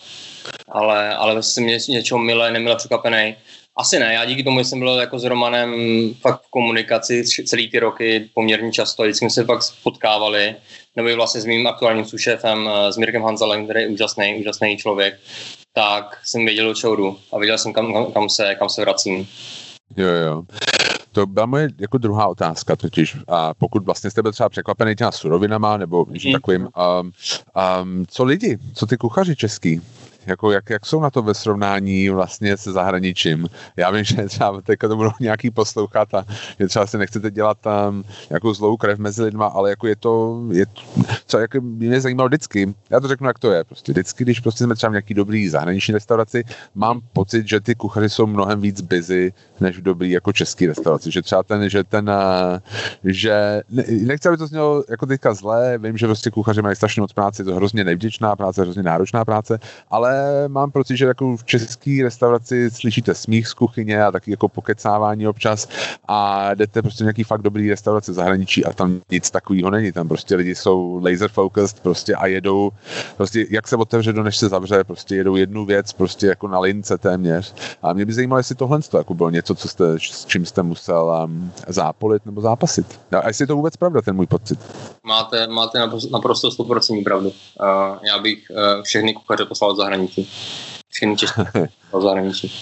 [0.68, 3.36] Ale, ale jsem ně, něčeho milé, nemile překvapený.
[3.78, 5.74] Asi ne, já díky tomu jsem byl jako s Romanem
[6.20, 10.54] fakt v komunikaci celý ty roky poměrně často, vždycky jsme se fakt potkávali,
[10.96, 14.76] nebo i vlastně s mým aktuálním sušefem, eh, s Mirkem Hanzelem, který je úžasný, úžasný
[14.76, 15.20] člověk,
[15.72, 19.28] tak jsem věděl, do čeho jdu a věděl jsem, kam, kam, se, kam se vracím.
[19.96, 20.42] Jo, jo.
[21.12, 23.16] To byla moje jako druhá otázka totiž.
[23.28, 26.32] A pokud vlastně jste byl třeba překvapený těma surovinama nebo mm.
[26.32, 27.12] takovým, um,
[27.82, 29.80] um, co lidi, co ty kuchaři český?
[30.26, 33.48] Jako jak, jak jsou na to ve srovnání vlastně se zahraničím?
[33.76, 36.24] Já vím, že třeba teďka to budou nějaký poslouchat a
[36.60, 40.42] že třeba si nechcete dělat tam jako zlou krev mezi lidma, ale jako je to,
[40.52, 40.66] je,
[41.26, 44.64] co jako mě zajímalo vždycky, já to řeknu, jak to je, prostě vždycky, když prostě
[44.64, 48.80] jsme třeba v nějaký dobrý zahraniční restauraci, mám pocit, že ty kuchaři jsou mnohem víc
[48.80, 52.10] busy, než v dobrý jako český restauraci, že třeba ten, že ten,
[53.04, 53.62] že
[54.02, 57.42] nechci, aby to znělo jako teďka zlé, vím, že prostě kuchaři mají strašně moc práce,
[57.42, 59.58] je to hrozně nevděčná práce, hrozně náročná práce,
[59.90, 60.15] ale
[60.48, 65.28] mám pocit, že jako v české restauraci slyšíte smích z kuchyně a taky jako pokecávání
[65.28, 65.68] občas
[66.08, 69.92] a jdete prostě nějaký fakt dobrý restaurace zahraničí a tam nic takového není.
[69.92, 72.70] Tam prostě lidi jsou laser focused prostě a jedou
[73.16, 76.58] prostě jak se otevře do než se zavře, prostě jedou jednu věc prostě jako na
[76.58, 77.54] lince téměř.
[77.82, 80.62] A mě by zajímalo, jestli tohle to jako bylo něco, co jste, s čím jste
[80.62, 83.00] musel um, zápolit nebo zápasit.
[83.22, 84.58] A jestli je to vůbec pravda, ten můj pocit.
[85.04, 85.78] Máte, máte
[86.10, 87.28] naprosto 100% pravdu.
[87.28, 87.34] Uh,
[88.02, 90.28] já bych uh, všechny kuchaře poslal zahraničí zahraničí.
[90.88, 91.16] Všechny
[91.92, 92.52] v zahraničí.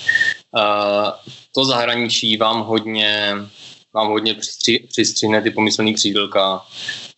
[0.53, 1.11] Uh,
[1.55, 3.35] to zahraničí vám hodně,
[3.95, 6.65] vám hodně přistři, přistřihne ty pomyslný křídelka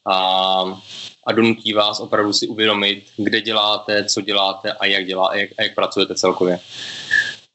[0.06, 0.80] a,
[1.26, 5.50] a donutí vás opravdu si uvědomit, kde děláte, co děláte a jak, dělá, a jak,
[5.58, 6.60] a jak pracujete celkově.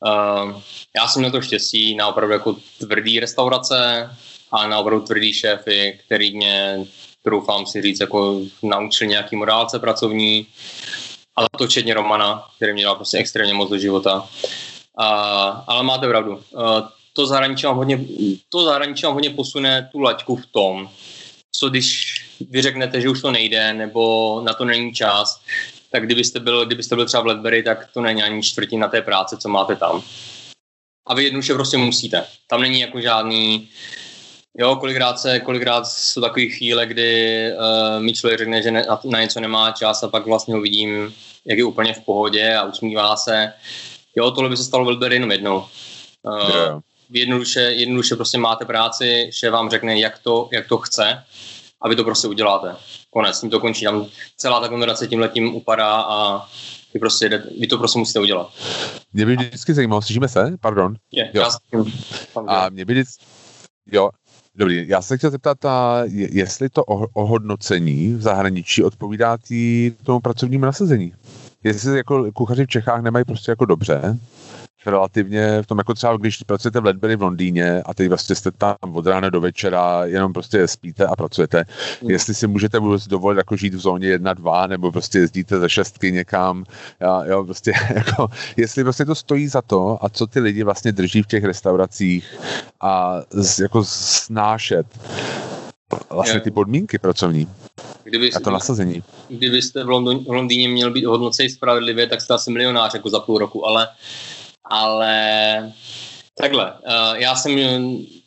[0.05, 0.61] Uh,
[0.95, 4.09] já jsem na to štěstí na opravdu jako tvrdý restaurace
[4.51, 6.85] a na opravdu tvrdý šéfy, který mě,
[7.23, 10.47] troufám si říct, jako naučil nějaký morálce pracovní,
[11.35, 14.29] ale to včetně Romana, který mě dal prostě extrémně moc do života.
[14.97, 15.07] A,
[15.67, 16.43] ale máte pravdu.
[17.13, 17.99] To zahraničí, vám hodně,
[18.49, 20.89] to zahraničí vám hodně posune tu laťku v tom,
[21.51, 22.15] co když
[22.49, 25.41] vy řeknete, že už to nejde, nebo na to není čas,
[25.91, 29.37] tak kdybyste byl, kdybyste byl třeba v Ledbury, tak to není ani čtvrtina té práce,
[29.37, 30.03] co máte tam.
[31.07, 32.25] A vy jednoduše prostě musíte.
[32.47, 33.69] Tam není jako žádný,
[34.57, 38.99] Jo, kolikrát, se, kolikrát jsou takové chvíle, kdy uh, mi člověk řekne, že ne, na,
[39.03, 41.13] na něco nemá čas a pak vlastně ho vidím,
[41.45, 43.53] jak je úplně v pohodě a usmívá se.
[44.15, 45.65] Jo, tohle by se stalo velmi jenom jednou.
[46.23, 46.81] Uh, yeah.
[47.09, 51.23] jednoduše, jednoduše prostě máte práci, že vám řekne, jak to, jak to chce
[51.81, 52.75] a vy to prostě uděláte.
[53.09, 53.85] Konec, tím to končí.
[53.85, 54.05] Tam
[54.37, 56.47] celá ta konverzace tím letím upadá a
[56.93, 58.49] vy, prostě jde, vy to prostě musíte udělat.
[59.13, 60.53] Mě by vždycky zajímalo, slyšíme se?
[60.61, 60.95] Pardon.
[61.11, 61.41] Je, jo.
[61.41, 61.49] Já
[62.47, 63.25] a mě by vždycky,
[63.91, 64.09] jo,
[64.55, 66.83] Dobrý, já se chtěl zeptat, a jestli to
[67.13, 71.13] ohodnocení v zahraničí odpovídá tý, tomu pracovnímu nasazení.
[71.63, 74.17] Jestli jako kuchaři v Čechách nemají prostě jako dobře,
[74.85, 78.51] relativně v tom, jako třeba když pracujete v Ledbury v Londýně a teď vlastně jste
[78.51, 81.63] tam od rána do večera, jenom prostě spíte a pracujete,
[82.01, 82.09] mm.
[82.09, 85.69] jestli si můžete vůbec dovolit jako žít v zóně 1, 2, nebo prostě jezdíte ze
[85.69, 86.63] šestky někam,
[87.07, 90.91] a, jo, prostě jako, jestli prostě to stojí za to a co ty lidi vlastně
[90.91, 92.39] drží v těch restauracích
[92.81, 94.85] a z, jako snášet
[96.09, 97.47] vlastně ty podmínky pracovní.
[98.03, 99.03] Kdyby, a to nasazení.
[99.29, 103.19] Kdybyste v, London, v Londýně měl být hodnocený spravedlivě, tak jste asi milionář jako za
[103.19, 103.87] půl roku, ale
[104.65, 105.73] ale
[106.37, 107.55] takhle, uh, já jsem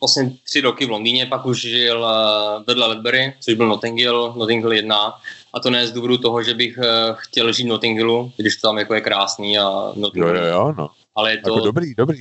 [0.01, 4.35] vlastně tři roky v Londýně, pak už žil uh, vedle Ledbury, což byl Notting Hill,
[4.37, 5.13] Notting Hill 1,
[5.55, 6.79] a to ne z důvodu toho, že bych
[7.15, 10.45] chtěl žít v Notting Hillu, když to tam jako je krásný a Notting Jo, jo,
[10.45, 10.91] jo, no.
[11.17, 12.19] Ale je to, jako dobrý, dobrý.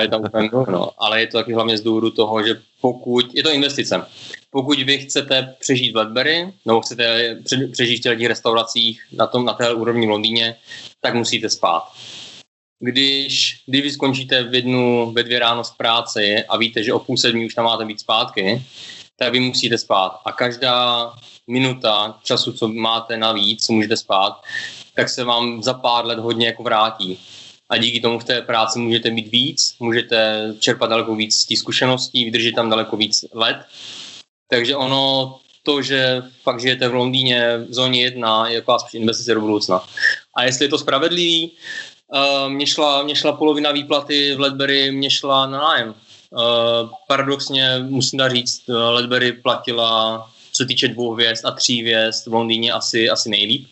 [0.00, 3.42] Je tam úplně, no, ale je to taky hlavně z důvodu toho, že pokud, je
[3.42, 4.06] to investice,
[4.50, 7.36] pokud vy chcete přežít v Ledbury, nebo chcete
[7.72, 10.56] přežít v těch restauracích na, tom, na té úrovni v Londýně,
[11.00, 11.82] tak musíte spát
[12.80, 16.98] když, když vy skončíte v jednu, ve dvě ráno z práce a víte, že o
[16.98, 18.62] půl sedmi už tam máte být zpátky,
[19.16, 20.20] tak vy musíte spát.
[20.24, 21.12] A každá
[21.46, 24.42] minuta času, co máte navíc, co můžete spát,
[24.94, 27.18] tak se vám za pár let hodně jako vrátí.
[27.68, 31.56] A díky tomu v té práci můžete být víc, můžete čerpat daleko víc z té
[31.56, 33.56] zkušeností, vydržet tam daleko víc let.
[34.48, 39.40] Takže ono, to, že fakt žijete v Londýně v zóně 1, je jako investice do
[39.40, 39.84] budoucna.
[40.36, 41.52] A jestli je to spravedlivý,
[42.14, 45.88] Uh, mě, šla, mě šla polovina výplaty v Ledbury, mě šla na nájem.
[46.30, 52.26] Uh, paradoxně musím dát říct, uh, Ledbury platila, co týče dvou hvězd a tří hvězd
[52.26, 53.68] v Londýně asi, asi nejlíp.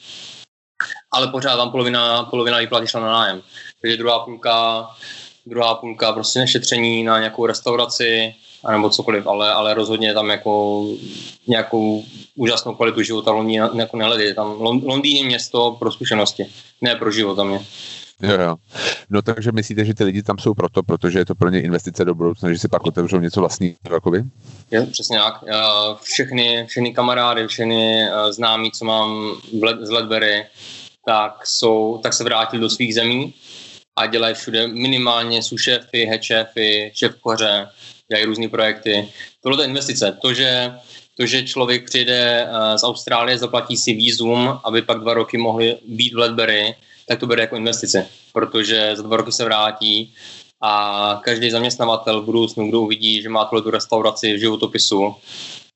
[1.13, 3.43] Ale pořád tam polovina, polovina výplaty šla na nájem.
[3.81, 4.87] Takže druhá půlka,
[5.47, 8.35] druhá půlka prostě nešetření na nějakou restauraci,
[8.71, 10.85] nebo cokoliv, ale, ale rozhodně tam jako
[11.47, 12.05] nějakou
[12.37, 14.35] úžasnou kvalitu života v Londýně jako nehledí.
[14.35, 16.47] Tam Londýn je město pro zkušenosti,
[16.81, 17.61] ne pro život tam je.
[18.23, 18.57] Jo, jo.
[19.11, 22.05] No takže myslíte, že ty lidi tam jsou proto, protože je to pro ně investice
[22.05, 24.23] do budoucna, že si pak otevřou něco vlastního, jakoby?
[24.71, 25.45] Je, přesně tak.
[26.03, 29.33] Všechny, všechny kamarády, všechny eh, známí, co mám
[29.81, 30.47] z Ledbury,
[31.07, 33.35] tak, jsou, tak se vrátili do svých zemí
[33.99, 37.69] a dělají všude minimálně jsou šéfy, head šéfy, šéf koře,
[38.09, 39.09] dělají různé projekty.
[39.43, 40.19] Tohle je investice.
[40.23, 40.75] To, že
[41.17, 45.77] to, že člověk přijde eh, z Austrálie, zaplatí si výzum, aby pak dva roky mohli
[45.87, 46.75] být v Ledbury,
[47.09, 50.15] tak to bere jako investice, protože za dva roky se vrátí
[50.63, 55.15] a každý zaměstnavatel v budoucnu, kdo uvidí, že má tuhle tu restauraci v životopisu,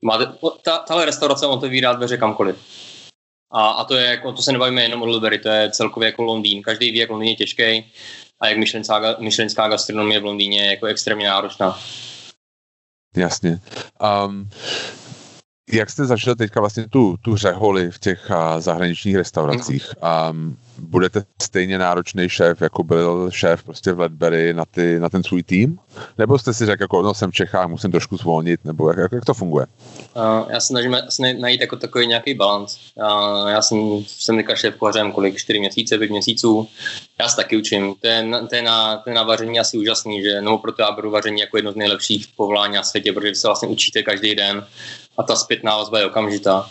[0.03, 2.57] máte, ta, tahle restaurace otevírá dveře kamkoliv.
[3.53, 6.23] A, a to je jako, to se nebavíme jenom o Lidbury, to je celkově jako
[6.23, 6.63] Londýn.
[6.63, 7.93] Každý ví, jak Londýn je těžký
[8.41, 11.79] a jak myšlenská, myšlenská gastronomie v Londýně je jako extrémně náročná.
[13.17, 13.61] Jasně.
[14.27, 14.49] Um,
[15.73, 19.91] jak jste začali teďka vlastně tu, tu řeholi v těch uh, zahraničních restauracích?
[20.31, 25.23] Um, budete stejně náročný šéf, jako byl šéf prostě v Ledbury na, ty, na ten
[25.23, 25.79] svůj tým?
[26.19, 29.13] Nebo jste si řekl, jako no, jsem v Čechách, musím trošku zvolnit, nebo jak, jak,
[29.13, 29.67] jak to funguje?
[30.17, 30.97] Uh, já se snažím
[31.41, 32.79] najít jako takový nějaký balans.
[32.95, 36.69] Uh, já jsem, jsem teďka šéf kuchařem kolik, 4 měsíce, 5 měsíců.
[37.21, 37.95] Já se taky učím.
[38.01, 40.93] To je, to je, na, to je na vaření asi úžasný, že nebo proto já
[40.93, 44.67] beru vaření jako jedno z nejlepších povolání na světě, protože se vlastně učíte každý den
[45.19, 46.71] a ta zpětná vazba je okamžitá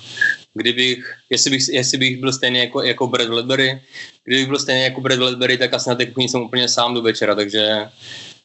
[0.54, 3.82] kdybych, jestli bych, jestli bych byl stejný jako, jako Brad Ledbury,
[4.24, 7.02] kdybych byl stejný jako Brad Ledbury, tak asi na té kuchyni jsem úplně sám do
[7.02, 7.90] večera, takže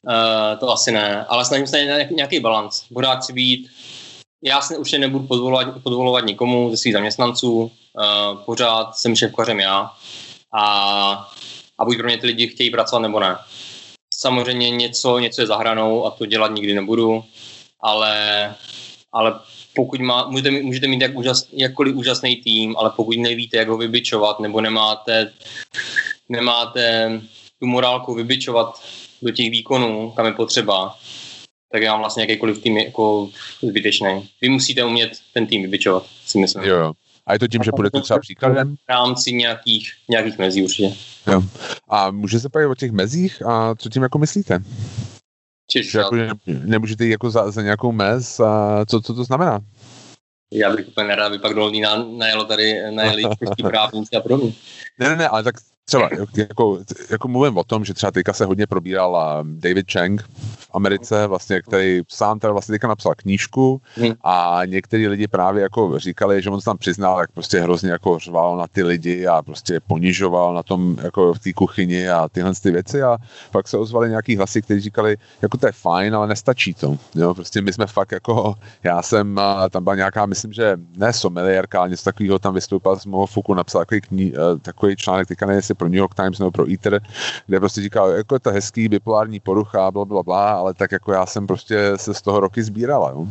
[0.02, 1.24] uh, to asi ne.
[1.28, 2.84] Ale snažím se nějaký balans.
[2.94, 3.70] Pořád chci být,
[4.44, 7.70] já se určitě nebudu podvolovat, podvolovat nikomu ze svých zaměstnanců, uh,
[8.44, 9.90] pořád jsem šéfkařem já
[10.54, 10.64] a,
[11.78, 13.36] a buď pro mě ty lidi chtějí pracovat nebo ne.
[14.14, 17.24] Samozřejmě něco, něco je zahranou a to dělat nikdy nebudu,
[17.80, 18.54] ale,
[19.12, 19.40] ale
[19.76, 23.68] pokud má, můžete, mít, můžete mít jak úžas, jakkoliv úžasný tým, ale pokud nevíte, jak
[23.68, 25.32] ho vybičovat, nebo nemáte,
[26.28, 27.10] nemáte
[27.60, 28.82] tu morálku vybičovat
[29.22, 30.96] do těch výkonů, kam je potřeba,
[31.72, 33.30] tak je vám vlastně jakýkoliv tým jako
[33.62, 34.28] zbytečný.
[34.40, 36.64] Vy musíte umět ten tým vybičovat, si myslím.
[36.64, 36.92] Jo, jo.
[37.26, 38.76] A je to tím, že budete třeba příkladem?
[38.76, 40.94] V rámci nějakých, nějakých mezí určitě.
[41.26, 41.42] Jo.
[41.88, 44.58] A může se bavit o těch mezích a co tím jako myslíte?
[45.66, 49.60] Čiž že jako, nemůžete jít jako za, za nějakou mez a co, co to znamená?
[50.52, 54.52] Já bych úplně nerad, aby pak do Londýna najelo tady, najeli český právníci a podobně.
[54.98, 58.44] Ne, ne, ne, ale tak třeba, jako, jako mluvím o tom, že třeba teďka se
[58.44, 60.22] hodně probíral David Chang
[60.76, 64.12] Americe, vlastně, který sám teda vlastně teďka napsal knížku hmm.
[64.24, 68.18] a některý lidi právě jako říkali, že on se tam přiznal, jak prostě hrozně jako
[68.18, 72.52] řval na ty lidi a prostě ponižoval na tom jako v té kuchyni a tyhle
[72.62, 73.18] ty věci a
[73.50, 76.96] pak se ozvali nějaký hlasy, kteří říkali, jako to je fajn, ale nestačí to.
[77.14, 81.80] Jo, prostě my jsme fakt jako, já jsem, tam byla nějaká, myslím, že ne someliérka,
[81.80, 85.46] ale něco takového tam vystoupil z mého fuku, napsal takový, kní, eh, takový článek, teďka
[85.46, 87.00] nevím, jestli pro New York Times nebo pro Eater,
[87.46, 91.12] kde prostě říkal, jako je to hezký, bipolární porucha, bla, bla, bla, ale tak jako
[91.12, 93.10] já jsem prostě se z toho roky sbírala.
[93.10, 93.26] Jo.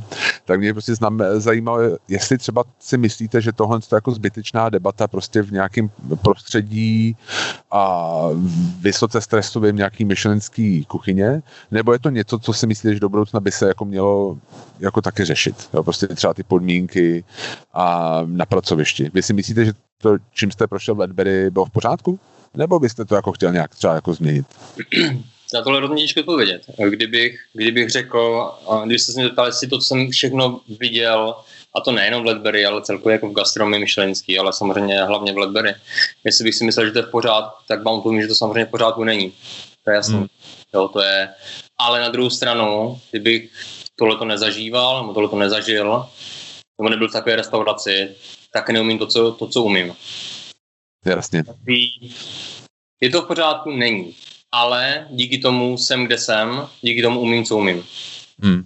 [0.45, 5.07] Tak mě prostě znam, zajímalo, jestli třeba si myslíte, že tohle je jako zbytečná debata
[5.07, 5.89] prostě v nějakém
[6.21, 7.17] prostředí
[7.71, 8.19] a
[8.79, 13.39] vysoce stresovém nějaký myšlenský kuchyně, nebo je to něco, co si myslíte, že do budoucna
[13.39, 14.37] by se jako mělo
[14.79, 15.69] jako taky řešit.
[15.73, 15.83] Jo?
[15.83, 17.23] Prostě třeba ty podmínky
[17.73, 19.11] a na pracovišti.
[19.13, 22.19] Vy si myslíte, že to, čím jste prošel v Ledbury, bylo v pořádku?
[22.57, 24.45] Nebo byste to jako chtěl nějak třeba jako změnit?
[25.53, 26.62] Na tohle hrozně těžko odpovědět.
[26.89, 28.51] Kdybych, kdybych řekl,
[28.86, 31.36] když se mě zeptal, jestli to, co jsem všechno viděl,
[31.75, 35.38] a to nejenom v Ledbury, ale celkově jako v gastronomii myšlenský, ale samozřejmě hlavně v
[35.38, 35.75] Ledbury.
[36.23, 38.65] Jestli bych si myslel, že to je v pořádku, tak vám povím, že to samozřejmě
[38.65, 39.34] v pořádku není.
[39.84, 40.17] To je jasné.
[40.17, 40.27] Hmm.
[40.73, 41.29] Jo, to je.
[41.77, 43.51] Ale na druhou stranu, kdybych
[43.95, 46.05] tohle to nezažíval, nebo tohle to nezažil,
[46.79, 48.15] nebo nebyl v takové restauraci,
[48.53, 49.95] tak neumím to, co, to, co umím.
[51.05, 51.43] Jasně.
[53.01, 53.71] Je to v pořádku?
[53.71, 54.15] Není.
[54.57, 57.83] Ale díky tomu jsem, kde jsem, díky tomu umím, co umím.
[58.43, 58.63] Hmm.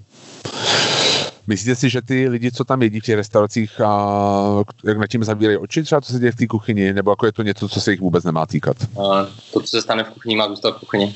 [1.48, 5.24] Myslíte si, že ty lidi, co tam jedí v těch restauracích, a jak nad tím
[5.24, 7.82] zavírají oči, třeba co se děje v té kuchyni, nebo jako je to něco, co
[7.82, 8.78] se jich vůbec nemá týkat?
[8.96, 11.16] Uh, to, co se stane v kuchyni, má zůstat v kuchyni.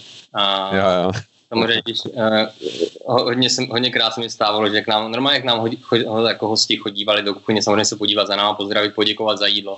[0.70, 1.12] Uh, jo, jo.
[1.54, 5.46] Samozřejmě, když uh, hodně, jsem, hodně krát se mi stávalo, že k nám, normálně jak
[5.46, 9.38] nám hodí, chodí, jako hosti chodívali do kuchyně, samozřejmě se podívat za náma, pozdravit, poděkovat
[9.40, 9.78] za jídlo,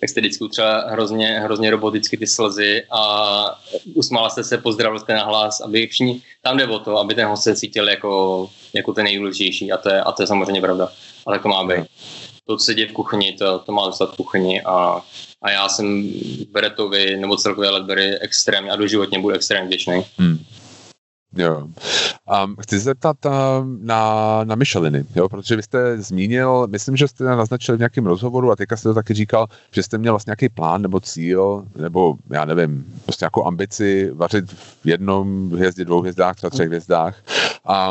[0.00, 3.60] tak jste vždycky třeba hrozně, hrozně roboticky ty slzy a
[3.94, 7.26] usmála jste se, pozdravil jste na hlas, aby všichni, tam jde o to, aby ten
[7.26, 10.88] host se cítil jako, jako ten nejdůležitější a to, je, a to je samozřejmě pravda.
[11.26, 11.84] A tak to má být.
[12.46, 15.02] To, co se děje v kuchyni, to, to má zůstat v kuchyni a,
[15.42, 16.12] a já jsem
[16.50, 20.04] Beretovi nebo celkově Ledbery extrémně a doživotně budu extrémně vděčný.
[20.18, 20.38] Hmm.
[21.32, 21.68] Jo.
[22.44, 27.08] Um, chci se zeptat um, na, na Micheliny, jo, protože vy jste zmínil, myslím, že
[27.08, 30.30] jste naznačil v nějakém rozhovoru a teďka jste to taky říkal, že jste měl vlastně
[30.30, 36.00] nějaký plán nebo cíl, nebo já nevím, prostě jako ambici vařit v jednom hvězdě, dvou
[36.00, 37.22] hvězdách, třeba třech hvězdách.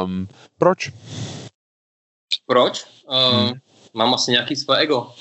[0.04, 0.92] Um, proč?
[2.48, 2.86] Proč?
[3.10, 3.52] Uh, hmm.
[3.94, 5.12] Mám asi nějaký své ego.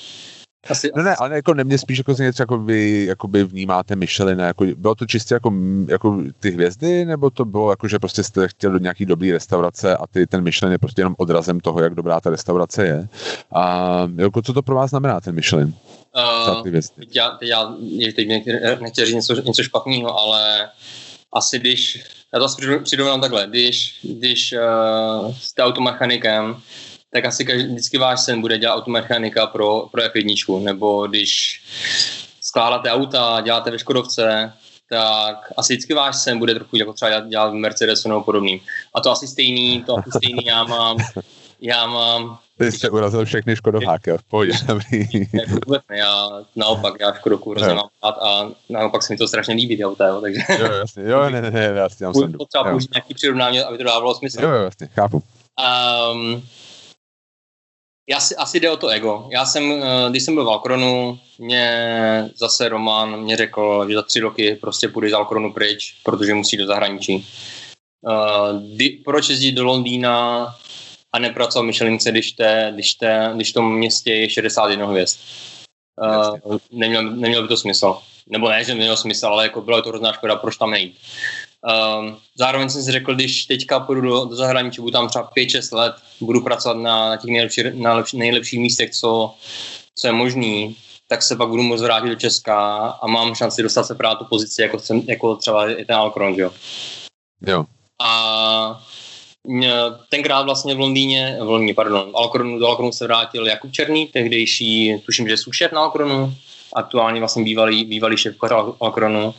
[0.69, 4.65] Asi, ne, ne, ale jako nemě spíš jako něco, jako vy jakoby vnímáte Michelin, jako,
[4.77, 5.53] bylo to čistě jako,
[5.87, 9.97] jako ty hvězdy, nebo to bylo jako, že prostě jste chtěl do nějaký dobrý restaurace
[9.97, 13.07] a ty, ten Michelin je prostě jenom odrazem toho, jak dobrá ta restaurace je.
[13.55, 15.67] A jako, co to pro vás znamená, ten Michelin?
[15.67, 16.71] Uh?
[17.15, 17.73] Já, já
[18.15, 18.27] teď
[18.81, 20.69] nechci říct něco, něco špatného, ale
[21.33, 26.55] asi když, já to asi přidávám takhle, když, když uh, jste automechanikem,
[27.15, 31.61] tak asi každý, vždycky váš sen bude dělat automechanika pro, pro F1, nebo když
[32.41, 34.53] skládáte auta, děláte ve Škodovce,
[34.89, 38.59] tak asi vždycky váš sen bude trochu jako třeba dělat, dělat v Mercedesu nebo podobným.
[38.93, 40.97] A to asi stejný, to asi stejný já mám,
[41.61, 45.07] já mám ty jste urazil všechny Škodováky, v pohodě, dobrý.
[45.65, 49.53] vůbec ne, já naopak, já Škodovku hrozně mám rád a naopak se mi to strašně
[49.53, 50.39] líbí, ty auta, jo, takže...
[50.59, 54.15] Jo, jasně, jo, ne, ne, ne, já jsem Potřeba použít nějaký přirovnání, aby to dávalo
[54.15, 54.41] smysl.
[54.41, 55.23] Jo, jo, jasně, chápu.
[56.13, 56.43] Um,
[58.09, 59.27] já si, asi jde o to ego.
[59.31, 64.01] Já jsem, eh, když jsem byl v Alkronu, mě zase Roman mě řekl, že za
[64.01, 67.27] tři roky prostě půjde z Alkronu pryč, protože musí do zahraničí.
[68.01, 70.45] Uh, di, proč jezdit do Londýna
[71.13, 75.19] a nepracovat v Michelince, když, te, když, te, když v tom městě je 61 hvězd?
[76.45, 77.97] Uh, neměl, neměl by to smysl.
[78.29, 80.97] Nebo ne, že nemělo smysl, ale jako bylo to hrozná škoda, proč tam nejít.
[81.65, 85.77] Um, zároveň jsem si řekl, když teďka půjdu do, do zahraničí, budu tam třeba 5-6
[85.77, 89.33] let, budu pracovat na, na těch nejlepší, na lepší, nejlepších místech, co,
[89.95, 90.75] co je možný,
[91.07, 94.25] tak se pak budu moct vrátit do Česka a mám šanci dostat se právě tu
[94.25, 96.51] pozici, jako, jsem, jako třeba i ten Alcron, jo.
[97.47, 97.65] Jo.
[98.01, 98.85] A
[100.09, 104.07] tenkrát vlastně v Londýně, v Londýně, pardon, v Alkronu, do Alkronu se vrátil Jakub Černý,
[104.07, 106.33] tehdejší, tuším, že sušef na Alkronu,
[106.75, 108.35] aktuálně vlastně bývalý, bývalý šéf
[108.81, 109.33] Alkronu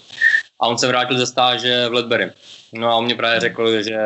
[0.61, 2.33] a on se vrátil ze stáže v Ledbury.
[2.73, 3.97] No a on mě právě řekl, že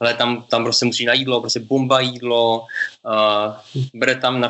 [0.00, 2.66] hele, tam, tam prostě musí na jídlo, prostě bomba jídlo,
[3.04, 4.40] uh, bere tam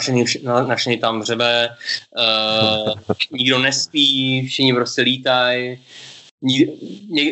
[0.66, 1.76] našený tam hřebe,
[2.18, 5.80] uh, nikdo nespí, všichni prostě lítají,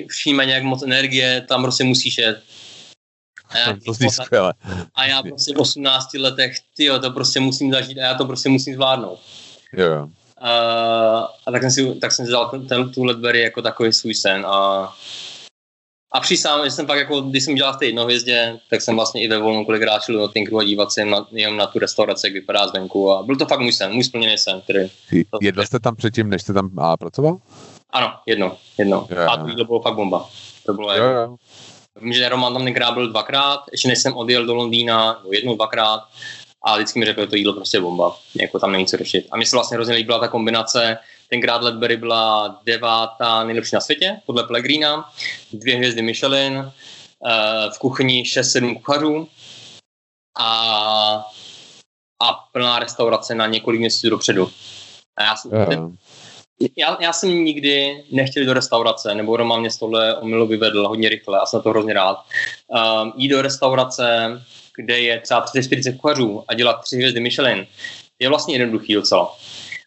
[0.09, 2.43] všichni mají nějak moc energie, tam prostě musíš jet.
[3.49, 4.55] A já, to zní skvěle.
[4.95, 8.49] A já prostě v 18 letech, tyjo, to prostě musím zažít a já to prostě
[8.49, 9.21] musím zvládnout.
[9.73, 10.09] Jo.
[10.43, 13.93] Uh, a tak jsem si, tak jsem si dal ten, ten, tu Ledbury jako takový
[13.93, 14.93] svůj sen a,
[16.13, 19.23] A přísám, že jsem pak jako, když jsem dělal v té jednohvězdě, tak jsem vlastně
[19.23, 22.27] i ve volnu kolikrát šel do Tinku a dívat se na, jenom na tu restauraci,
[22.27, 24.61] jak vypadá zvenku a byl to fakt můj sen, můj splněný sen.
[24.61, 24.91] Který,
[25.41, 27.39] Jedl jste tam předtím, než jste tam a, pracoval?
[27.91, 29.07] Ano, jedno, jedno.
[29.11, 30.29] Jo, a to bylo fakt bomba.
[30.67, 31.37] To bylo Jo, jo.
[32.03, 35.57] Vím, že Roman tam tenkrát byl dvakrát, ještě než jsem odjel do Londýna, no jednou,
[35.57, 36.01] dvakrát,
[36.65, 39.27] a vždycky mi řekl, že to jídlo prostě bomba, jako tam není co řešit.
[39.31, 40.99] A mně se vlastně hrozně líbila ta kombinace,
[41.29, 45.13] tenkrát Ledbury byla devátá nejlepší na světě, podle Pellegrina,
[45.53, 46.73] dvě hvězdy Michelin,
[47.27, 49.29] eh, v kuchyni 6-7 kuchařů
[50.39, 51.25] a,
[52.23, 54.51] a plná restaurace na několik měsíců dopředu.
[55.17, 55.91] A já, jsem, jo.
[56.77, 60.89] já, já jsem nikdy nechtěl jít do restaurace, nebo Roman mě z tohle omylu vyvedl
[60.89, 62.25] hodně rychle a jsem na to hrozně rád.
[62.69, 64.41] Um, jít do restaurace,
[64.83, 67.67] kde je třeba 30-40 kuchařů a dělat tři hvězdy Michelin,
[68.19, 69.37] je vlastně jednoduchý docela.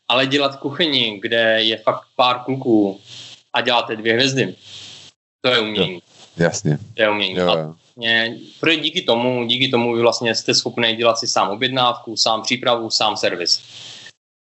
[0.08, 3.02] Ale dělat kuchyni, kde je fakt pár kluků
[3.54, 4.56] a děláte dvě hvězdy,
[5.42, 6.02] to je umění.
[6.38, 6.78] Jasně.
[6.94, 7.36] To je umění.
[7.36, 7.74] Jo, jo.
[7.96, 12.42] vlastně, protože díky tomu, díky tomu vy vlastně jste schopni dělat si sám objednávku, sám
[12.42, 13.62] přípravu, sám servis.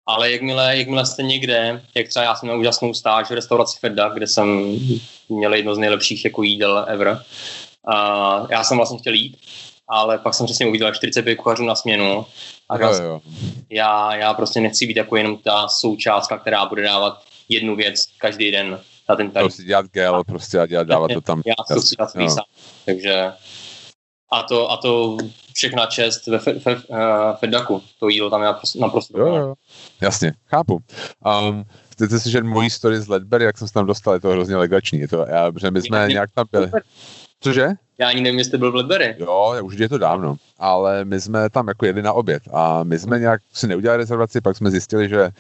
[0.07, 4.09] Ale jakmile, jakmile jste někde, jak třeba já jsem měl úžasnou stáž v restauraci Fedda,
[4.09, 4.77] kde jsem
[5.29, 7.23] měl jedno z nejlepších jako jídel ever.
[7.87, 9.37] A já jsem vlastně chtěl jít,
[9.91, 12.27] ale pak jsem přesně uviděl 45 kuchařů na směnu
[12.69, 13.21] a Jo, jo.
[13.71, 18.51] já, já prostě nechci být jako jenom ta součástka, která bude dávat jednu věc každý
[18.51, 19.45] den na ten talíř.
[19.47, 21.43] Prostě dělat gel prostě a dělat, dávat to tam.
[21.47, 22.31] Já to chci dělat Jo.
[22.31, 22.45] sám.
[22.87, 23.33] Takže
[24.33, 25.17] a to, a to
[25.55, 26.97] všechna čest ve fe, fe, uh,
[27.39, 27.83] Fedaku.
[28.01, 29.55] To jídlo tam je naprosto, naprosto Jo, jo.
[30.01, 30.79] Jasně, chápu.
[31.49, 34.29] Um, chcete si, že můj story z Ledbury, jak jsem se tam dostal, je to
[34.29, 34.99] hrozně legrační.
[34.99, 36.71] Je to, já, my jsme nějak tam byli.
[37.43, 37.69] Cože?
[37.99, 39.17] Já ani nevím, jestli byl v Ledbury.
[39.19, 42.99] Jo, už je to dávno, ale my jsme tam jako jeli na oběd a my
[42.99, 45.31] jsme nějak si neudělali rezervaci, pak jsme zjistili, že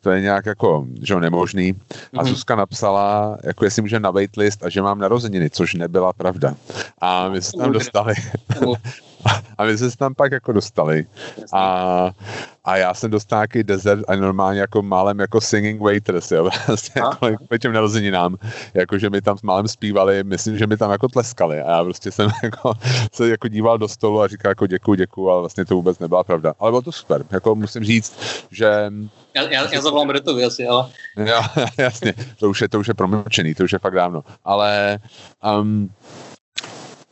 [0.00, 1.74] to je nějak jako, že nemožný
[2.18, 2.28] a Mhm.
[2.28, 6.54] Zuzka napsala, jako jestli může na waitlist a že mám narozeniny, což nebyla pravda.
[7.00, 8.14] A my jsme tam dostali
[9.58, 11.06] a my jsme se tam pak jako dostali.
[11.52, 12.10] A,
[12.64, 17.02] a já jsem dostal nějaký desert a normálně jako málem jako singing waiters, jo, vlastně
[17.02, 18.36] jako k těm narozeninám,
[18.74, 21.60] jako že mi tam s málem zpívali, myslím, že mi tam jako tleskali.
[21.60, 22.72] A já prostě jsem jako
[23.12, 26.24] se jako díval do stolu a říkal jako děkuju, děkuju, ale vlastně to vůbec nebyla
[26.24, 26.54] pravda.
[26.58, 28.14] Ale bylo to super, jako musím říct,
[28.50, 28.92] že
[29.34, 31.42] Já, já, já zavolám Bretovi asi, ale Jo,
[31.78, 34.24] jasně, to už je, to už je promlčený, to už je fakt dávno.
[34.44, 34.98] Ale
[35.60, 35.90] um,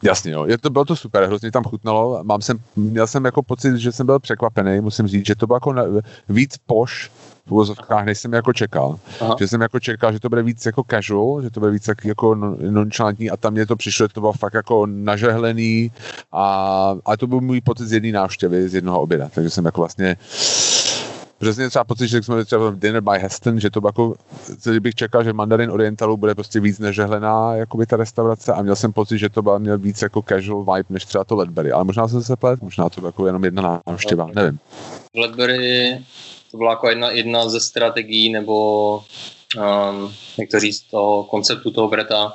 [0.03, 2.21] jasně, jo, je to, bylo to super, hrozně tam chutnalo.
[2.23, 5.57] Mám jsem, měl jsem jako pocit, že jsem byl překvapený, musím říct, že to bylo
[5.57, 5.83] jako na,
[6.29, 7.11] víc poš
[7.47, 8.99] v uvozovkách, než jsem jako čekal.
[9.21, 9.37] Aha.
[9.39, 12.05] Že jsem jako čekal, že to bude víc jako casual, že to bude víc tak
[12.05, 15.93] jako non- nonchalantní a tam mě to přišlo, že to bylo fakt jako nažehlený
[16.33, 19.81] a, a to byl můj pocit z jedné návštěvy, z jednoho oběda, takže jsem jako
[19.81, 20.17] vlastně
[21.39, 24.15] Přesně třeba pocit, že jsme třeba v Dinner by Heston, že to jako,
[24.81, 28.93] bych čekal, že Mandarin Orientalu bude prostě víc nežehlená jakoby ta restaurace a měl jsem
[28.93, 32.09] pocit, že to byla měl víc jako casual vibe, než třeba to Ledbury, ale možná
[32.09, 34.59] jsem se plet, možná to bylo jako jenom jedna návštěva, nevím.
[35.15, 35.99] v Ledbury
[36.51, 38.97] to byla jako jedna, jedna ze strategií nebo
[39.57, 42.33] um, jak to říct, toho konceptu toho Breta.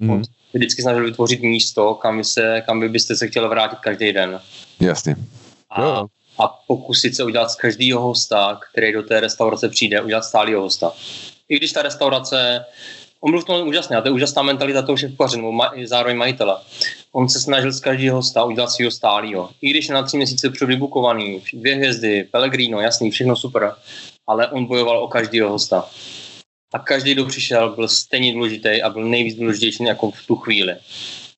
[0.00, 0.22] Hmm,
[0.54, 4.40] Vždycky snažil vytvořit místo, kam, by se, kam by byste se chtěli vrátit každý den.
[4.80, 5.16] jasně.
[5.70, 6.06] A, jo.
[6.38, 10.92] A pokusit se udělat z každého hosta, který do té restaurace přijde, udělat stálého hosta.
[11.48, 12.64] I když ta restaurace,
[13.20, 16.16] on byl v tom úžasný, a to je úžasná mentalita toho šéfkuchaře, nebo ma, zároveň
[16.16, 16.56] majitele.
[17.12, 19.50] On se snažil z každého hosta udělat svého stálého.
[19.62, 23.74] I když je na tři měsíce před vybukovaný, dvě hvězdy, Pellegrino, jasný, všechno super,
[24.26, 25.88] ale on bojoval o každého hosta.
[26.74, 30.76] A každý, kdo přišel, byl stejně důležitý a byl nejvíc důležitější jako v tu chvíli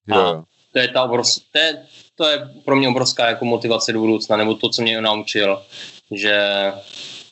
[0.08, 0.44] Jo, jo.
[0.72, 1.86] to je ta obrovská, to je,
[2.16, 5.62] to je pro mě obrovská jako motivace do budoucna, nebo to, co mě naučil,
[6.14, 6.72] že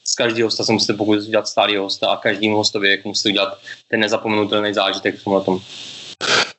[0.04, 3.58] z každého hosta se musíte pokusit udělat stálý hosta a každým hostovi jako musíte udělat
[3.88, 5.60] ten nezapomenutelný zážitek v tomhle tom.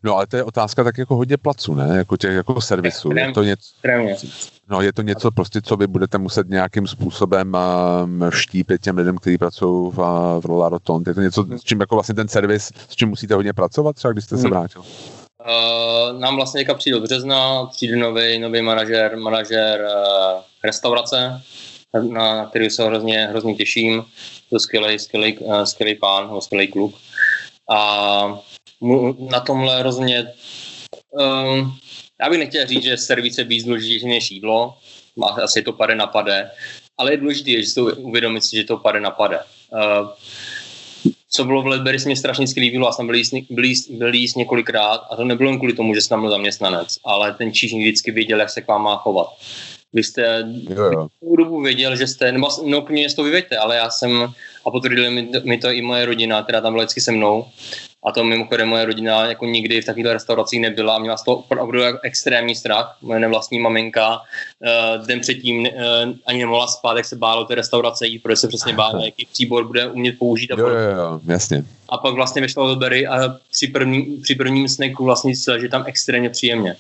[0.04, 1.98] No ale to je otázka tak jako hodně placu, ne?
[1.98, 3.10] Jako těch jako servisů.
[3.16, 3.74] Je to něco,
[4.70, 7.58] no je to něco prostě, co vy budete muset nějakým způsobem
[8.04, 9.98] um, štípit těm lidem, kteří pracují v,
[10.40, 11.10] v Rola Rotonde.
[11.10, 14.12] Je to něco, s čím jako vlastně ten servis, s čím musíte hodně pracovat třeba,
[14.12, 14.68] když jste se Hmm.
[15.46, 21.42] Uh, nám vlastně teďka přijde od března, přijde nový, nový manažer, manažer uh, restaurace,
[21.94, 24.06] na, na který se hrozně, hrozně těším.
[24.50, 26.96] To skvělý, skvělý, uh, skvělý pán, nebo skvělý kluk.
[27.72, 28.40] A
[28.82, 30.34] mu, na tomhle hrozně
[31.10, 31.78] um,
[32.22, 34.78] já bych nechtěl říct, že servis je víc důležitější než jídlo,
[35.16, 36.52] má, asi to pade na pade,
[36.98, 39.40] ale je důležité, že si to uvědomit si, že to pade na pade.
[39.70, 40.10] Uh,
[41.36, 44.14] co bylo v Ledbury, se mi strašně líbilo, já jsem byl jíst, byl, jíst, byl
[44.14, 47.54] jíst několikrát a to nebylo jen kvůli tomu, že jsem tam byl zaměstnanec, ale ten
[47.54, 49.28] číšník vždycky věděl, jak se k vám má chovat.
[49.94, 51.08] Vy jste Jo, jo.
[51.20, 54.28] celou dobu věděl, že jste, nebo no úplně to vyvěďte, ale já jsem,
[54.66, 57.46] a potvrdili mi to, mi to i moje rodina, která tam byla vždycky se mnou,
[58.06, 61.38] A to mimochodem moje rodina jako nikdy v takovýchto restauracích nebyla a měla z toho
[61.38, 62.98] opravdu extrémní strach.
[63.02, 65.68] Moje nevlastní maminka uh, den předtím uh,
[66.26, 69.68] ani nemohla spát, jak se bála té restaurace jít, protože se přesně bála, jaký příbor
[69.68, 70.52] bude umět použít.
[70.52, 71.64] A jo, jo, jo, jasně.
[71.90, 75.70] A pak vlastně vyšla do Berry a při, první, při prvním sneku vlastně zjistila, že
[75.70, 76.76] tam extrémně příjemně.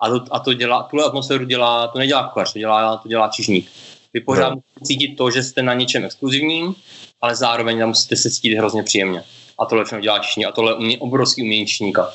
[0.00, 3.28] A to, a to dělá, tuhle atmosféru dělá, to nedělá kuchař, to dělá, to dělá
[3.28, 3.70] čižník.
[4.14, 4.54] Vy pořád no.
[4.54, 6.74] musíte cítit to, že jste na něčem exkluzivním,
[7.20, 9.22] ale zároveň tam musíte se cítit hrozně příjemně.
[9.58, 10.46] A tohle všechno dělá čišník.
[10.46, 12.12] A tohle je obrovský umění čišníka.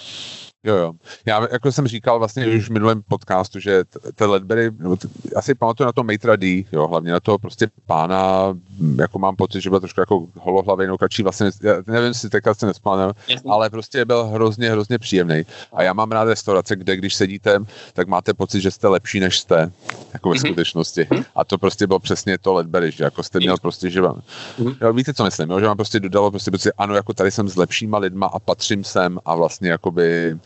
[0.66, 0.94] Jo, jo.
[1.26, 3.84] Já, jako jsem říkal vlastně už v minulém podcastu, že
[4.16, 4.96] ty Ledbery, no,
[5.36, 8.54] asi pamatuju na to Maitra D, jo, hlavně na toho prostě pána,
[8.98, 12.54] jako mám pocit, že byl trošku jako holohlavý, no kačí vlastně, já nevím, jestli teďka
[12.54, 13.12] se nespomínám,
[13.50, 15.44] ale prostě byl hrozně, hrozně příjemný.
[15.74, 17.60] A já mám rád restaurace, kde když sedíte,
[17.94, 19.72] tak máte pocit, že jste lepší, než jste,
[20.14, 20.48] jako ve mm-hmm.
[20.48, 21.02] skutečnosti.
[21.02, 21.26] Mm-hmm.
[21.36, 24.22] A to prostě bylo přesně to Ledbery, že jako jste měl prostě, že vám,
[24.60, 24.76] mm-hmm.
[24.82, 27.50] jo, víte, co myslím, jo, že vám prostě dodalo prostě, prostě, ano, jako tady jsem
[27.50, 30.38] s lepšíma lidma a patřím sem a vlastně jakoby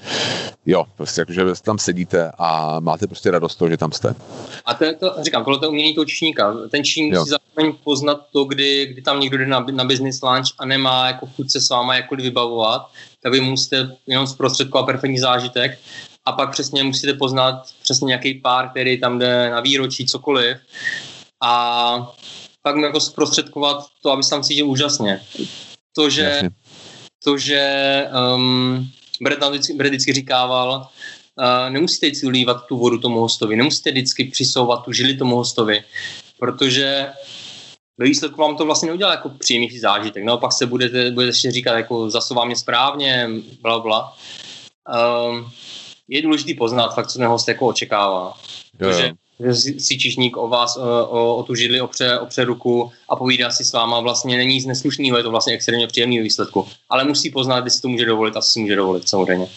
[0.66, 4.16] jo, prostě jakože tam sedíte a máte prostě radost toho, že tam jste.
[4.66, 6.54] A to, to říkám, tohle je umění toho číšníka.
[6.72, 10.48] Ten číšník musí zároveň poznat to, kdy, kdy tam někdo jde na, na business lunch
[10.60, 12.90] a nemá jako chuť se s váma jakkoliv vybavovat,
[13.24, 15.80] tak vy musíte jenom zprostředkovat perfektní zážitek
[16.26, 20.58] a pak přesně musíte poznat přesně nějaký pár, který tam jde na výročí, cokoliv
[21.44, 22.14] a
[22.62, 25.22] pak mu jako zprostředkovat to, aby se tam cítil úžasně.
[25.96, 26.50] To, že, Jasně.
[27.24, 28.06] to, že
[28.36, 28.90] um,
[29.22, 30.90] Brad, vždycky, Brad vždycky říkával,
[31.36, 35.84] uh, nemusíte vždycky ulívat tu vodu tomu hostovi, nemusíte vždycky přisouvat tu žili tomu hostovi,
[36.40, 37.08] protože
[37.98, 40.24] ve výsledku vám to vlastně neudělá jako příjemnější zážitek.
[40.24, 43.30] No, pak se budete, budete ještě říkat, jako zasouvám je správně,
[43.62, 44.18] bla, bla.
[45.30, 45.52] Um,
[46.08, 48.34] je důležité poznat fakt, co ten host jako očekává.
[48.80, 49.10] Jo, jo.
[49.46, 53.66] Že si čišník o vás, o, o tu židli opře, opře ruku a povídá si
[53.66, 56.66] s váma, vlastně není nic neslušného, je to vlastně extrémně příjemný výsledku.
[56.90, 59.48] Ale musí poznat, jestli to může dovolit a si může dovolit, samozřejmě.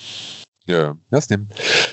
[0.68, 1.38] Jo, jasně.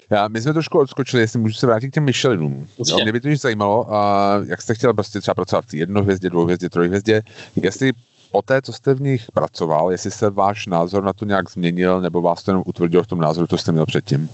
[0.09, 2.67] Já, my jsme trošku odskočili, jestli můžu se vrátit k těm Michelinům.
[2.87, 6.69] Jo, mě by to zajímalo, a jak jste chtěl prostě třeba pracovat v jednohvězdě, dvouhvězdě,
[6.69, 7.21] trojhvězdě,
[7.55, 7.91] jestli
[8.31, 12.01] po té, co jste v nich pracoval, jestli se váš názor na to nějak změnil,
[12.01, 14.29] nebo vás to jenom utvrdil v tom názoru, co jste měl předtím?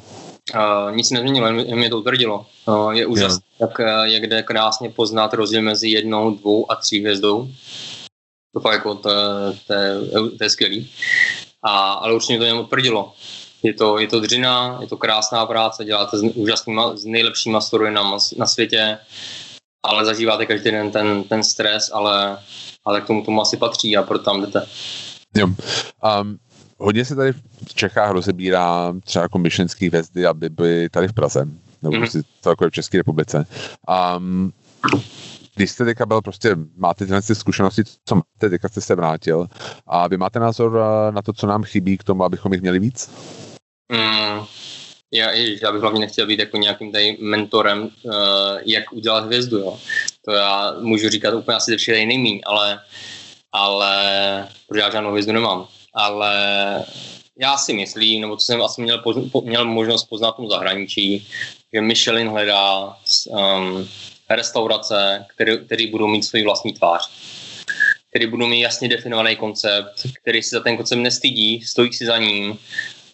[0.55, 2.45] Uh, nic nezměnilo, jen mě to utvrdilo.
[2.65, 7.49] Uh, je úžasné, jak, jak jde krásně poznat rozdíl mezi jednou, dvou a tří hvězdou.
[8.53, 9.09] To fakt jako, to,
[9.67, 10.91] to, to je skvělý.
[11.63, 13.13] A, ale určitě to jen utvrdilo.
[13.63, 18.17] Je to, je to dřina, je to krásná práce, děláte s úžasnýma, s nejlepšíma strojinama
[18.37, 18.97] na světě,
[19.83, 22.39] ale zažíváte každý den ten, ten stres, ale,
[22.85, 24.67] ale k tomu tomu asi patří a proto tam jdete.
[25.35, 25.47] Jo.
[25.47, 26.37] Um,
[26.78, 27.32] hodně se tady
[27.67, 31.47] v Čechách rozebírá třeba jako myšlenský hvězdy, aby byly tady v Praze,
[31.82, 31.99] nebo mm-hmm.
[31.99, 33.45] prostě celkově v České republice.
[34.17, 34.53] Um,
[35.55, 39.47] když jste teďka byl prostě, máte tyhle zkušenosti, co máte, teďka jste se vrátil
[39.88, 42.80] a vy máte názor eh, na to, co nám chybí k tomu, abychom jich měli
[42.80, 43.11] víc?
[43.91, 44.45] Mm,
[45.13, 48.11] já, já bych hlavně nechtěl být jako nějakým tady mentorem, uh,
[48.65, 49.80] jak udělat hvězdu, jo.
[50.26, 52.80] To já můžu říkat úplně asi ze všech nejmíň, ale,
[53.51, 56.35] ale protože já žádnou hvězdu nemám ale
[57.39, 58.97] já si myslím, nebo co jsem asi měl,
[59.31, 61.27] po, měl možnost poznat v tom zahraničí,
[61.73, 63.89] že Michelin hledá um,
[64.29, 67.09] restaurace, které, které budou mít svůj vlastní tvář
[68.13, 72.17] který budou mít jasně definovaný koncept, který si za ten koncept nestydí, stojí si za
[72.17, 72.57] ním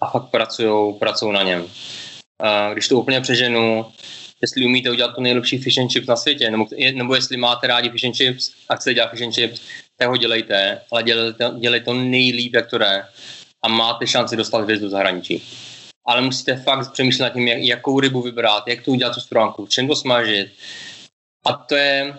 [0.02, 0.30] a fakt
[1.00, 1.62] pracují na něm.
[1.62, 3.86] Uh, když to úplně přeženu,
[4.42, 7.90] jestli umíte udělat to nejlepší fish and chips na světě, nebo, nebo jestli máte rádi
[7.90, 9.62] fish and chips a chcete dělat fish and chips,
[10.00, 13.06] tak ho dělejte, ale dělejte, dělejte to nejlíp, jak to jde
[13.62, 15.44] a máte šanci dostat hvězdu do zahraničí.
[16.08, 19.68] Ale musíte fakt přemýšlet nad tím, jak, jakou rybu vybrat, jak to udělat tu stránku,
[19.68, 20.48] čem to smažit.
[21.46, 22.18] A to je,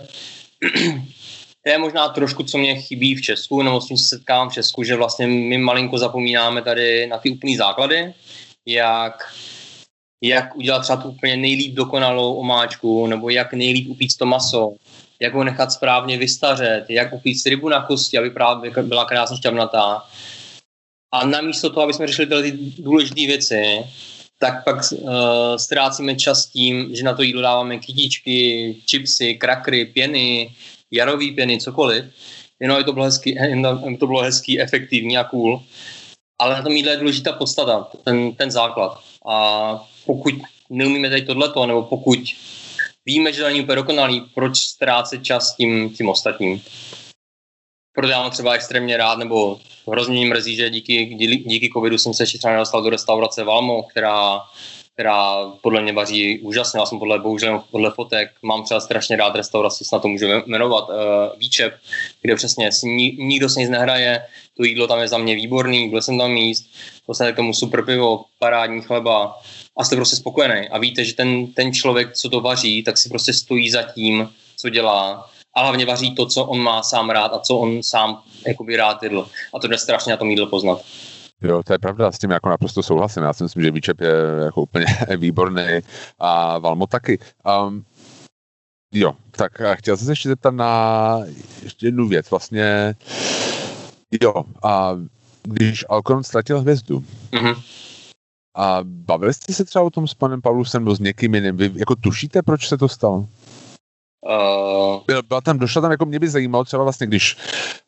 [1.64, 4.52] to je možná trošku, co mě chybí v Česku, nebo s tím se setkávám v
[4.52, 8.14] Česku, že vlastně my malinko zapomínáme tady na ty úplný základy,
[8.66, 9.34] jak,
[10.24, 14.72] jak udělat třeba tu úplně nejlíp dokonalou omáčku, nebo jak nejlíp upít to maso,
[15.20, 20.04] jak ho nechat správně vystařet, jak upít rybu na kosti, aby právě byla krásně šťavnatá.
[21.12, 23.84] A namísto toho, aby jsme řešili tyhle důležité věci,
[24.38, 25.10] tak pak uh,
[25.56, 30.54] ztrácíme čas tím, že na to jídlo dáváme kytičky, chipsy, krakry, pěny,
[30.90, 32.04] jarový pěny, cokoliv.
[32.60, 35.62] Jenom je to bylo hezký, jenom to bylo hezký, efektivní a cool.
[36.38, 39.00] Ale na tom jídle je důležitá podstata, ten, ten základ.
[39.26, 39.74] A
[40.06, 40.34] pokud
[40.70, 42.18] neumíme tady tohleto, nebo pokud
[43.10, 46.62] víme, že to není úplně dokonalý, proč ztrácet čas tím, tím ostatním.
[47.92, 51.04] Proto já mám třeba extrémně rád, nebo hrozně mrzí, že díky,
[51.46, 54.40] díky covidu jsem se ještě třeba nedostal do restaurace Valmo, která,
[55.00, 56.80] která podle mě vaří úžasně.
[56.80, 60.88] Já jsem podle, bohužel podle fotek, mám třeba strašně rád restauraci, snad to můžu jmenovat,
[60.88, 60.94] uh,
[61.38, 61.74] Výčep,
[62.22, 64.22] kde přesně si ni, nikdo se nic nehraje,
[64.56, 66.66] to jídlo tam je za mě výborný, byl jsem tam míst,
[67.08, 69.40] dostanete k tomu super pivo, parádní chleba
[69.76, 70.68] a jste prostě spokojený.
[70.68, 74.28] A víte, že ten, ten člověk, co to vaří, tak si prostě stojí za tím,
[74.56, 78.22] co dělá a hlavně vaří to, co on má sám rád a co on sám
[78.46, 79.28] jakoby rád jedl.
[79.54, 80.82] A to jde strašně na tom jídlo poznat.
[81.42, 83.22] Jo, to je pravda, s tím jako naprosto souhlasím.
[83.22, 84.12] Já si myslím, že Výčep je
[84.44, 84.86] jako úplně
[85.16, 85.66] výborný
[86.18, 87.18] a Valmo taky.
[87.66, 87.84] Um,
[88.94, 91.20] jo, tak chtěl jsem se ještě zeptat na
[91.62, 92.30] ještě jednu věc.
[92.30, 92.94] Vlastně,
[94.22, 94.98] jo, a
[95.42, 97.62] když Alcon ztratil hvězdu, mm-hmm.
[98.56, 101.56] a bavili jste se třeba o tom s panem Pavlusem nebo s někým jiným?
[101.56, 103.28] Vy jako tušíte, proč se to stalo?
[104.22, 105.22] Uh...
[105.28, 107.36] Byla tam, došla tam, jako mě by zajímalo třeba vlastně, když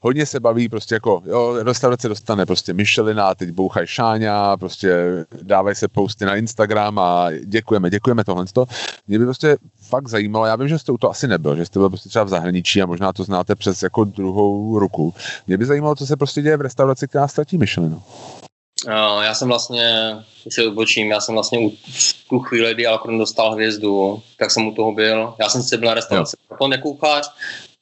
[0.00, 4.94] hodně se baví, prostě jako, jo, restaurace dostane prostě Michelina, teď bouchají Šáňa, prostě
[5.42, 8.44] dávají se posty na Instagram a děkujeme, děkujeme tohle.
[9.08, 9.56] Mě by prostě
[9.88, 12.24] fakt zajímalo, já vím, že jste u toho asi nebyl, že jste byl prostě třeba
[12.24, 15.14] v zahraničí a možná to znáte přes jako druhou ruku.
[15.46, 18.02] Mě by zajímalo, co se prostě děje v restauraci, která ztratí Michelinu.
[18.86, 22.86] Uh, já jsem vlastně, když se odbočím, já jsem vlastně u, v tu chvíli, kdy
[22.86, 25.34] Alcron dostal hvězdu, tak jsem u toho byl.
[25.40, 27.30] Já jsem si byl na restauraci Alcron jako kuchař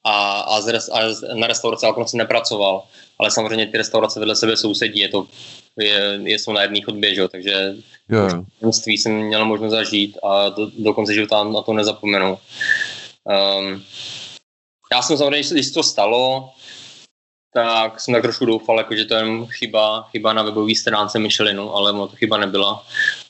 [0.05, 2.83] a, a, z, a na restauraci Alcron jsem nepracoval.
[3.19, 5.27] Ale samozřejmě ty restaurace vedle sebe sousedí, je to,
[5.79, 7.29] je, je jsou na jedné chodbě, že?
[7.29, 7.75] takže
[8.11, 8.45] yeah.
[8.87, 12.39] jsem měl možnost zažít a do, do konce života na to nezapomenu.
[13.25, 13.85] Um,
[14.93, 16.51] já jsem samozřejmě, když to stalo,
[17.55, 21.75] tak jsem tak trošku doufal, jako, že to je chyba, chyba na webové stránce Michelinu,
[21.75, 22.87] ale ono to chyba nebyla.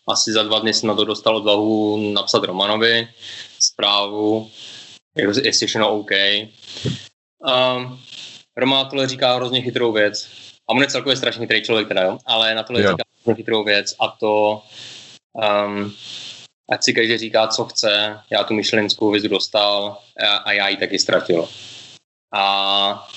[0.09, 3.09] Asi za dva dny jsem na to dostal odvahu napsat Romanovi
[3.61, 4.51] zprávu,
[5.43, 6.11] jestli všechno OK.
[7.39, 8.01] Um,
[8.57, 10.29] Roman tohle říká hrozně chytrou věc.
[10.71, 12.19] A on je celkově strašně chytrý člověk teda, jo?
[12.27, 12.91] ale na tohle jo.
[12.91, 14.63] říká hrozně chytrou věc a to
[15.33, 15.95] um,
[16.71, 20.77] ať si každý říká, co chce, já tu myšlenskou vizu dostal a, a já ji
[20.77, 21.49] taky ztratil.
[22.35, 23.09] A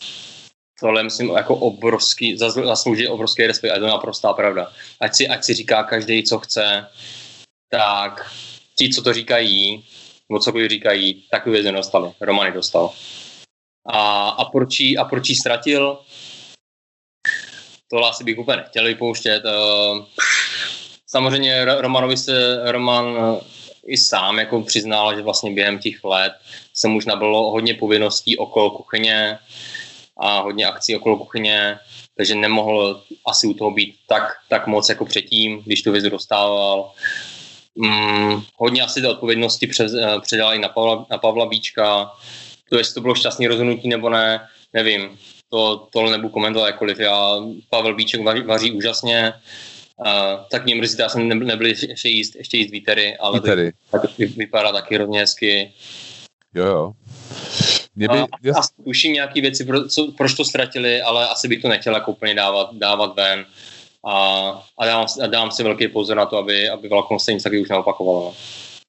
[0.84, 4.72] tohle myslím jako obrovský, zaslouží obrovský respekt a je naprostá pravda.
[5.00, 6.88] Ať si, ať si říká každý, co chce,
[7.70, 8.32] tak
[8.76, 9.86] ti, co to říkají,
[10.30, 12.12] nebo cokoliv říkají, takový věc nedostali.
[12.22, 12.92] Romany dostal.
[13.88, 16.00] A, a, proč jí, a proč jí ztratil?
[17.88, 19.44] Tohle asi bych úplně nechtěl vypouštět.
[19.46, 20.06] Eh,
[21.08, 23.40] samozřejmě Romanovi se Roman eh,
[23.88, 26.34] i sám jako přiznal, že vlastně během těch let
[26.74, 29.40] se už nabylo hodně povinností okolo kuchyně,
[30.18, 31.80] a hodně akcí okolo kuchyně,
[32.18, 36.92] takže nemohl asi u toho být tak, tak moc jako předtím, když tu vizu dostával.
[37.76, 42.12] Mm, hodně asi té odpovědnosti přes, eh, předal i na Pavla, na Pavla Bíčka.
[42.70, 45.18] To, jestli to bylo šťastný rozhodnutí nebo ne, nevím.
[45.50, 47.00] To, tohle nebudu komentovat jakkoliv.
[47.00, 47.36] Já,
[47.70, 49.34] Pavel Bíček vaří, vaří úžasně,
[49.98, 53.72] Uh, tak mě mrzí, já jsem nebyl, nebyl ještě jíst, ještě jíst výtery, ale výtery.
[53.92, 55.74] To, tak vypadá taky hrozně hezky.
[56.54, 56.94] Jo, jo.
[57.96, 58.60] Mě by, a.
[58.60, 62.12] Asi tuším nějaký věci, pro, co, proč to ztratili, ale asi bych to nechtěl jako
[62.12, 63.46] úplně dávat, dávat ven.
[64.06, 64.16] A,
[64.78, 67.62] a, dávám, a dávám si velký pozor na to, aby, aby Velkom se nic taky
[67.62, 68.34] už neopakovalo.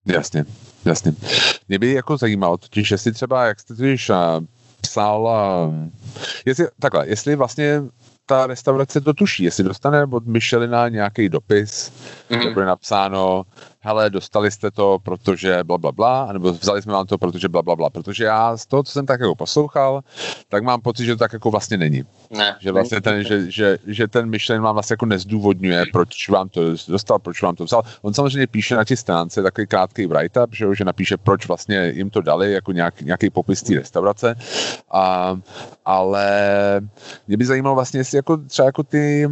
[0.07, 0.45] Jasně,
[0.85, 1.13] jasně.
[1.69, 4.11] Mě by jako zajímalo, totiž jestli třeba, jak jste totiž
[4.81, 5.31] psal,
[6.47, 7.83] jestli, takhle, jestli vlastně
[8.27, 11.93] ta restaurace to tuší, jestli dostane od Michelina nějaký dopis,
[12.31, 12.41] mm-hmm.
[12.41, 13.45] kde bude napsáno,
[13.85, 17.63] hele, dostali jste to, protože bla, bla, bla, nebo vzali jsme vám to, protože bla,
[17.63, 17.91] bla, bla.
[17.91, 20.01] Protože já z toho, co jsem tak jako poslouchal,
[20.49, 22.05] tak mám pocit, že to tak jako vlastně není.
[22.31, 22.57] Ne.
[22.61, 26.61] Že vlastně ten, že, že, že ten Michelin vám vlastně jako nezdůvodňuje, proč vám to
[26.89, 27.83] dostal, proč vám to vzal.
[28.03, 32.11] On samozřejmě píše na té stránce takový krátký write-up, že, že napíše, proč vlastně jim
[32.11, 34.37] to dali, jako nějak, nějaký popis té restaurace.
[34.91, 35.37] A,
[35.85, 36.31] ale
[37.29, 39.29] mě by zajímalo vlastně, jestli jako třeba jako ty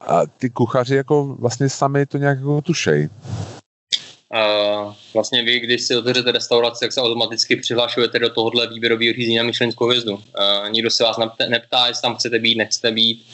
[0.00, 3.08] a ty kuchaři jako vlastně sami to nějak jako tušej.
[4.34, 9.36] Uh, vlastně vy, když si otevřete restauraci, tak se automaticky přihlašujete do tohohle výběrového řízení
[9.36, 10.14] na Michelinskou hvězdu.
[10.14, 10.22] Uh,
[10.70, 11.16] nikdo se vás
[11.48, 13.26] neptá, jestli tam chcete být, nechcete být.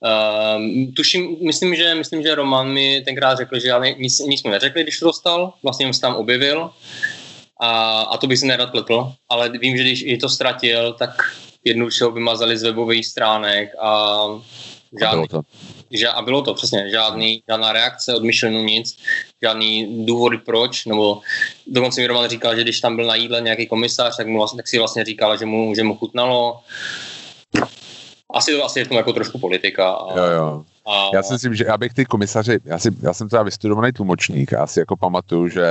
[0.00, 4.50] Uh, tuším, myslím že, myslím, že Roman mi tenkrát řekl, že já nic, nic mu
[4.50, 6.70] neřekli, když to dostal, vlastně jsem se tam objevil
[7.60, 11.10] a, a to bych si nerad pletl, ale vím, že když je to ztratil, tak
[11.64, 14.24] jednoduše ho vymazali z webových stránek a
[15.00, 15.42] žádný, a
[15.90, 18.96] že, a bylo to přesně, žádný, žádná reakce od Michelinu, nic,
[19.42, 21.20] žádný důvod proč, nebo
[21.66, 24.56] dokonce mi Roman říkal, že když tam byl na jídle nějaký komisař, tak, mu vlastně,
[24.56, 26.60] tak si vlastně říkal, že mu, že mu chutnalo.
[28.34, 29.90] Asi to asi je v tom jako trošku politika.
[29.90, 30.64] A, jo, jo.
[30.88, 31.10] A...
[31.14, 34.52] Já si myslím, že já bych ty komisaři, já, si, já jsem teda vystudovaný tlumočník,
[34.52, 35.64] já si jako pamatuju, že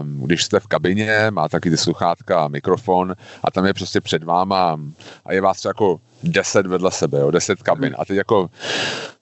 [0.00, 4.00] um, když jste v kabině, má taky ty sluchátka a mikrofon a tam je prostě
[4.00, 4.80] před váma
[5.26, 7.94] a je vás třeba jako deset vedle sebe, jo, deset kabin.
[7.98, 8.50] A teď jako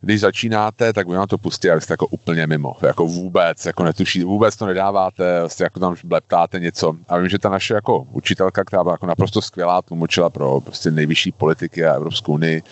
[0.03, 3.85] když začínáte, tak vy vám to pustí a jste jako úplně mimo, jako vůbec, jako
[3.85, 6.97] netuší, vůbec to nedáváte, vlastně jako tam bleptáte něco.
[7.09, 10.91] A vím, že ta naše jako učitelka, která byla jako naprosto skvělá, tlumočila pro prostě
[10.91, 12.63] nejvyšší politiky a Evropskou unii,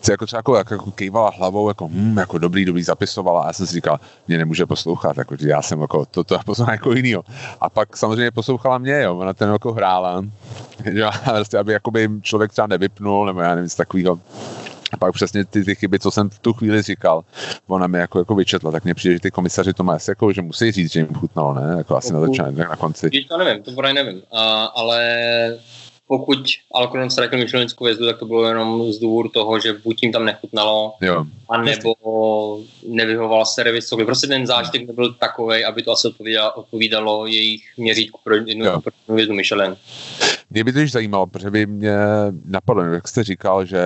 [0.00, 3.52] se jako třeba jako, jako, kejvala hlavou, jako, hm, jako dobrý, dobrý zapisovala a já
[3.52, 7.24] jsem si říkal, mě nemůže poslouchat, jako, já jsem jako, to, to poslouchám jako jinýho.
[7.60, 10.24] A pak samozřejmě poslouchala mě, jo, ona ten jako hrála,
[10.92, 14.18] že, vlastně, aby jakoby člověk třeba nevypnul, nebo já nevím, takového
[14.92, 17.24] a pak přesně ty, ty chyby, co jsem v tu chvíli říkal,
[17.68, 20.42] ona mi jako, jako vyčetla, tak mně přijde, že ty komisaři to mají jako, že
[20.42, 21.74] musí říct, že jim chutnalo, ne?
[21.78, 23.10] Jako asi na začátku, na konci.
[23.28, 25.04] to nevím, to právě nevím, a, ale
[26.10, 26.38] pokud
[26.74, 30.24] Alcron ztratil myšlenskou vězdu, tak to bylo jenom z důvodu toho, že buď jim tam
[30.24, 31.24] nechutnalo, jo.
[31.50, 31.94] a nebo
[32.88, 34.06] nevyhoval servis, cokoliv.
[34.06, 38.92] Prostě ten zážitek nebyl takový, aby to asi odpovídalo, odpovídalo jejich měřítku pro jednu, pro
[39.00, 39.76] jednu hvězdu Michelin.
[40.50, 41.96] Mě by to již zajímalo, protože by mě
[42.44, 43.82] napadlo, jak jste říkal, že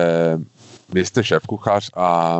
[0.89, 2.39] vy jste šéf kuchař a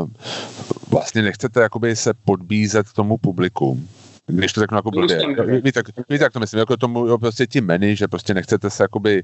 [0.89, 3.79] vlastně nechcete jakoby se podbízet tomu publiku
[4.27, 5.19] když to řeknu jako blbě.
[5.63, 8.83] Víte, víte, jak to myslím, jako tomu, jo, prostě ti menu, že prostě nechcete se
[8.83, 9.23] jakoby,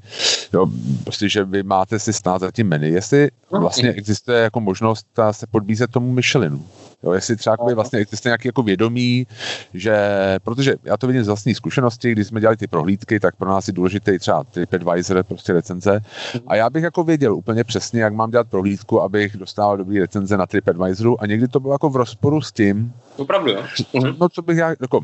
[0.54, 0.68] jo,
[1.04, 2.88] prostě, že vy máte si stát za tím menu.
[2.88, 6.66] Jestli no, vlastně existuje jako možnost se podbízet tomu Michelinu.
[7.04, 9.28] Jo, jestli třeba jakoby, vlastně existuje nějaký jako vědomí,
[9.74, 9.98] že,
[10.44, 13.68] protože já to vidím z vlastní zkušenosti, když jsme dělali ty prohlídky, tak pro nás
[13.68, 16.00] je důležité třeba TripAdvisor, prostě recenze.
[16.48, 20.38] A já bych jako věděl úplně přesně, jak mám dělat prohlídku, abych dostával dobrý recenze
[20.38, 23.64] na TripAdvisoru a někdy to bylo jako v rozporu s tím, Opravdu, jo?
[23.94, 24.16] Mhm.
[24.20, 25.00] No, co bych já, jako,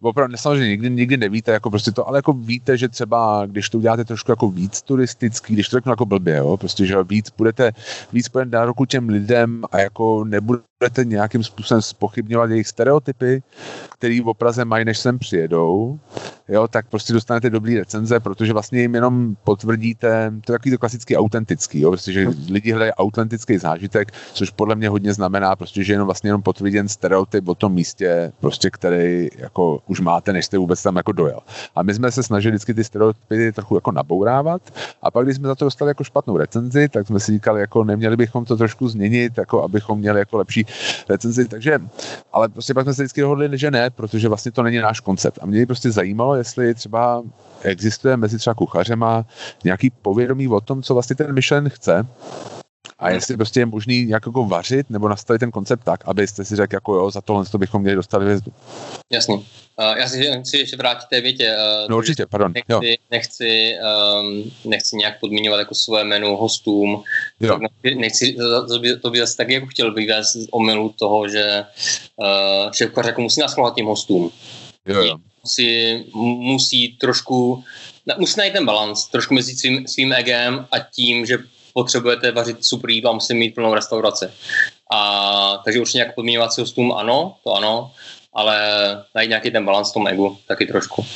[0.00, 3.78] opravdu, samozřejmě nikdy, nikdy nevíte, jako prostě to, ale jako víte, že třeba, když to
[3.78, 7.72] uděláte trošku jako víc turistický, když to řeknu jako blbě, jo, prostě, že víc budete,
[8.12, 13.42] víc budete na ruku těm lidem a jako nebudete nějakým způsobem spochybňovat jejich stereotypy,
[13.90, 15.98] který v Praze mají, než sem přijedou,
[16.48, 20.78] jo, tak prostě dostanete dobrý recenze, protože vlastně jim jenom potvrdíte, to je takový to
[20.78, 25.84] klasický autentický, jo, prostě, že lidi hledají autentický zážitek, což podle mě hodně znamená, prostě,
[25.84, 30.46] že jenom vlastně jenom potvrděn stereotyp o tom místě, prostě, který jako už máte, než
[30.46, 31.40] jste vůbec tam jako dojel.
[31.74, 34.62] A my jsme se snažili vždycky ty stereotypy trochu jako nabourávat
[35.02, 37.84] a pak, když jsme za to dostali jako špatnou recenzi, tak jsme si říkali, jako
[37.84, 40.66] neměli bychom to trošku změnit, jako abychom měli jako lepší
[41.08, 41.78] recenzi, takže,
[42.32, 45.38] ale prostě pak jsme se vždycky dohodli, že ne, protože vlastně to není náš koncept.
[45.42, 47.22] A mě prostě zajímalo, jestli třeba
[47.62, 49.24] existuje mezi třeba kuchařema
[49.64, 52.06] nějaký povědomí o tom, co vlastně ten Michelin chce,
[52.98, 56.56] a jestli prostě je možný nějak jako vařit nebo nastavit ten koncept tak, abyste si
[56.56, 58.52] řekl, jako jo, za tohle to bychom měli dostat hvězdu.
[59.12, 59.34] Jasně.
[59.34, 59.44] Uh,
[59.96, 61.56] já si chci ještě vrátit té větě.
[61.56, 62.52] Uh, no určitě, pardon.
[62.52, 62.80] Nechci, jo.
[63.10, 63.74] nechci,
[64.20, 67.02] um, nechci nějak podmiňovat jako své jméno hostům.
[67.40, 67.58] Jo.
[67.96, 68.36] Nechci,
[68.68, 71.64] to by, to by zase tak jako chtěl vyvést omylu toho, že
[72.16, 74.30] uh, šéfkař jako musí naschovat tím hostům.
[74.86, 75.16] Jo, jo.
[75.46, 77.64] Si musí trošku,
[78.18, 81.38] musí najít ten balans trošku mezi svým, svým egem a tím, že
[81.74, 84.28] potřebujete vařit super jídlo a musíte mít plnou restauraci.
[84.92, 87.92] A, takže určitě nějak podmíněvací hostům ano, to ano,
[88.32, 88.58] ale
[89.14, 91.06] najít nějaký ten balans v tom egu taky trošku.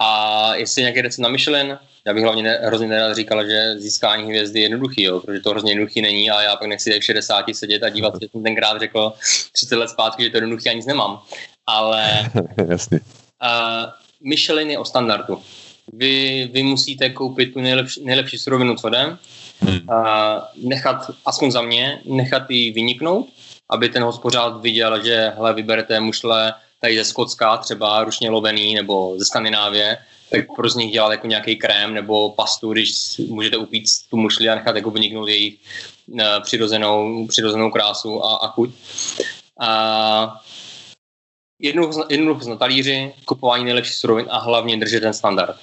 [0.00, 4.24] A jestli nějaký recept na Michelin, já bych hlavně ne, hrozně nerad říkal, že získání
[4.24, 7.04] hvězdy je jednoduchý, jo, protože to hrozně jednoduchý není a já pak nechci tady v
[7.04, 9.12] 60 sedět a dívat, že jsem tenkrát řekl
[9.52, 11.20] 30 let zpátky, že to je jednoduchý a nic nemám.
[11.66, 12.30] Ale
[12.68, 13.00] Jasně.
[13.42, 13.90] Uh,
[14.20, 15.42] Michelin je o standardu.
[15.92, 19.16] Vy, vy musíte koupit tu nejlepší, nejlepší surovinu, co jde,
[19.60, 19.80] hmm.
[19.90, 23.28] uh, nechat, aspoň za mě, nechat ji vyniknout,
[23.70, 29.14] aby ten hospodář viděl, že hele, vyberete mušle tady ze Skotska, třeba ručně lovený, nebo
[29.18, 29.98] ze Skandinávie,
[30.30, 34.48] tak pro z nich dělat jako nějaký krém nebo pastu, když můžete upít tu mušli
[34.48, 35.54] a nechat jako vyniknout jejich
[36.06, 38.70] uh, přirozenou, přirozenou krásu a, a chuť.
[39.60, 40.40] A
[42.08, 45.56] jednoduchost na talíři, kupování nejlepších surovin a hlavně držet ten standard.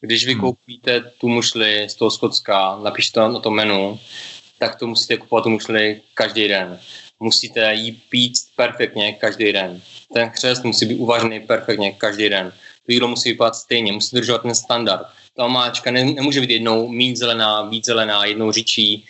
[0.00, 0.40] Když vy hmm.
[0.40, 3.98] koupíte tu mušli z toho Skotska, napíšte to na to menu,
[4.58, 6.80] tak to musíte kupovat tu mušli každý den.
[7.20, 9.82] Musíte jí pít perfektně každý den.
[10.14, 12.52] Ten křest musí být uvařený perfektně každý den.
[12.86, 15.06] To jídlo musí vypadat stejně, musí držet ten standard.
[15.36, 19.04] Ta omáčka ne, nemůže být jednou mít zelená, víc zelená, jednou říčí,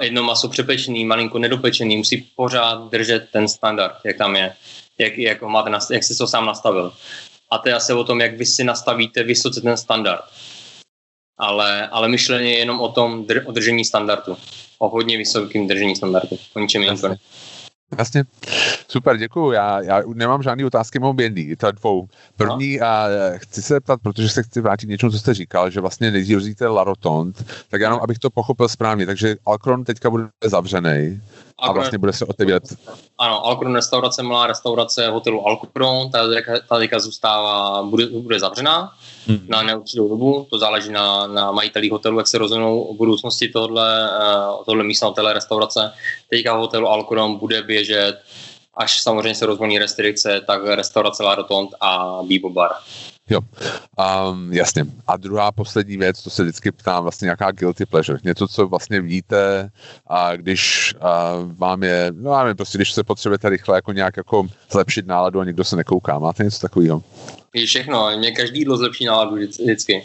[0.00, 4.54] jedno maso přepečený, malinko nedopečený, musí pořád držet ten standard, jak tam je,
[4.98, 6.92] jak, jak, máte, jak jsi to sám nastavil
[7.54, 10.24] a to je asi o tom, jak vy si nastavíte vysoce ten standard.
[11.38, 14.36] Ale, ale myšlení je jenom o tom dr- o držení standardu.
[14.78, 16.36] O hodně vysokým držení standardu.
[16.54, 16.98] O ničem jiném.
[17.98, 18.24] Jasně.
[18.88, 19.52] Super, děkuju.
[19.52, 22.06] Já, já nemám žádné otázky, mám jedný, to dvou.
[22.36, 22.86] První, no.
[22.86, 26.40] a chci se ptat, protože se chci vrátit něčemu, co jste říkal, že vlastně nejdřív
[26.40, 29.06] říkáte La Rotonde, tak jenom, abych to pochopil správně.
[29.06, 31.20] Takže Alcron teďka bude zavřený.
[31.58, 32.62] A vlastně bude se otevírat.
[33.18, 38.92] Ano, Alkron restaurace, malá restaurace hotelu Alkron, ta, teďka zůstává, bude, bude zavřená
[39.26, 39.46] hmm.
[39.48, 44.10] na neurčitou dobu, to záleží na, na majitelích hotelu, jak se rozhodnou o budoucnosti tohle,
[44.10, 45.92] uh, tohle místa hotele, restaurace.
[46.30, 48.20] Teďka v hotelu Alkron bude běžet,
[48.74, 52.70] až samozřejmě se rozvolní restrikce, tak restaurace La Rotond a Bibo Bar.
[53.30, 53.40] Jo,
[54.30, 54.84] um, jasně.
[55.06, 58.18] A druhá poslední věc, to se vždycky ptám, vlastně nějaká guilty pleasure.
[58.24, 59.70] Něco, co vlastně víte,
[60.06, 64.16] a když uh, vám je, no já nevím, prostě když se potřebujete rychle jako nějak
[64.16, 66.18] jako zlepšit náladu a někdo se nekouká.
[66.18, 67.02] Máte něco takového?
[67.54, 70.04] Je všechno, mě každý jídlo zlepší náladu vždycky.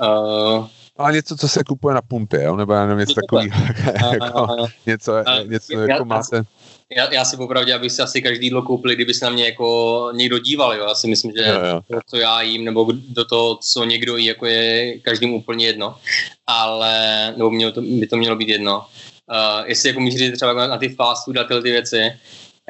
[0.00, 0.66] Uh,
[0.98, 2.56] a něco, co se kupuje na pumpě, jo?
[2.56, 3.60] nebo já nevím, něco takového,
[4.12, 4.46] jako,
[4.86, 5.12] něco,
[5.46, 6.42] něco jako máte
[6.90, 10.10] já, já si popravdě, abych si asi každý jídlo koupil, kdyby se na mě jako
[10.14, 10.84] někdo díval, jo.
[10.88, 11.80] Já si myslím, že jo, jo.
[11.90, 15.96] to, co já jím, nebo do toho, co někdo jí, jako je každým úplně jedno.
[16.46, 18.78] Ale, nebo mě to, by to mělo být jedno.
[18.78, 22.12] Uh, jestli jako míříte třeba na ty fast food a tyhle ty věci,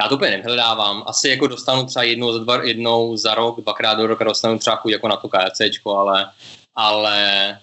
[0.02, 1.02] já to úplně nevyhledávám.
[1.06, 4.76] Asi jako dostanu třeba jednou za, dva, jednou za rok, dvakrát do roka dostanu třeba
[4.76, 6.30] chuť jako na to KFCčko, ale,
[6.74, 7.58] ale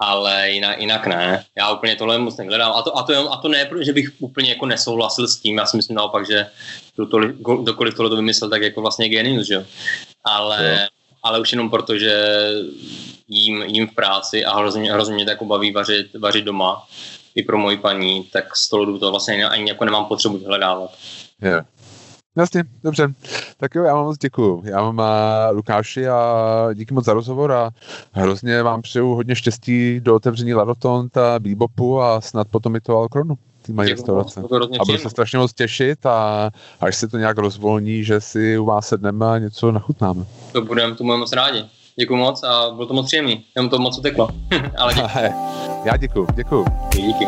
[0.00, 1.44] ale jinak, jinak ne.
[1.56, 2.72] Já úplně tohle moc nehledám.
[2.72, 5.58] A to, a to, a to ne, že bych úplně jako nesouhlasil s tím.
[5.58, 6.46] Já si myslím naopak, že
[7.62, 9.64] kdokoliv tohle to vymyslel, tak jako vlastně genius, že jo.
[10.24, 10.86] Ale, jo.
[11.22, 12.42] ale už jenom proto, že
[13.28, 16.86] jím, jím v práci a hrozně, hrozně mě to jako baví vařit, vařit doma
[17.34, 20.94] i pro moji paní, tak z toho to vlastně ani jako nemám potřebu vyhledávat.
[21.42, 21.64] Yeah.
[22.36, 23.14] Jasně, dobře.
[23.56, 24.62] Tak jo, já vám moc děkuju.
[24.64, 25.02] Já vám
[25.52, 27.70] Lukáši a díky moc za rozhovor a
[28.12, 32.96] hrozně vám přeju hodně štěstí do otevření Larotont a Bebopu a snad potom i to
[32.96, 33.34] Alkronu.
[33.72, 34.40] Mají restaurace.
[34.80, 36.50] A budu se strašně moc těšit a
[36.80, 40.24] až se to nějak rozvolní, že si u vás sedneme a něco nachutnáme.
[40.52, 41.64] To budeme, to budeme moc rádi.
[41.96, 43.44] Děkuji moc a bylo to moc příjemný.
[43.56, 44.28] Jenom to moc uteklo.
[44.78, 45.32] Ale děkuji.
[45.84, 46.64] Já děkuji, děkuji.
[46.94, 47.26] Díky.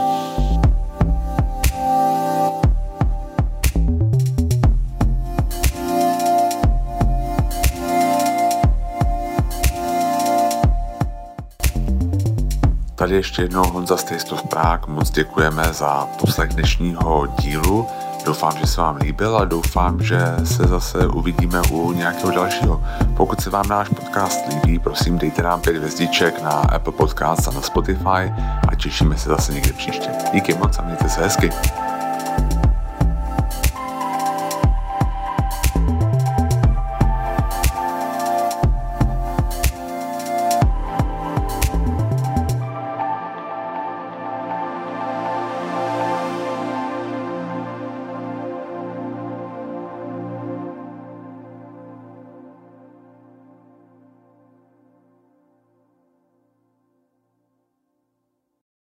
[13.03, 17.87] Tady ještě jednou Honza z Taste of Prague, moc děkujeme za poslech dnešního dílu.
[18.25, 22.83] Doufám, že se vám líbil a doufám, že se zase uvidíme u nějakého dalšího.
[23.17, 27.51] Pokud se vám náš podcast líbí, prosím dejte nám pět hvězdiček na Apple Podcast a
[27.51, 28.33] na Spotify
[28.69, 30.11] a těšíme se zase někde příště.
[30.33, 31.51] Díky moc a mějte se hezky.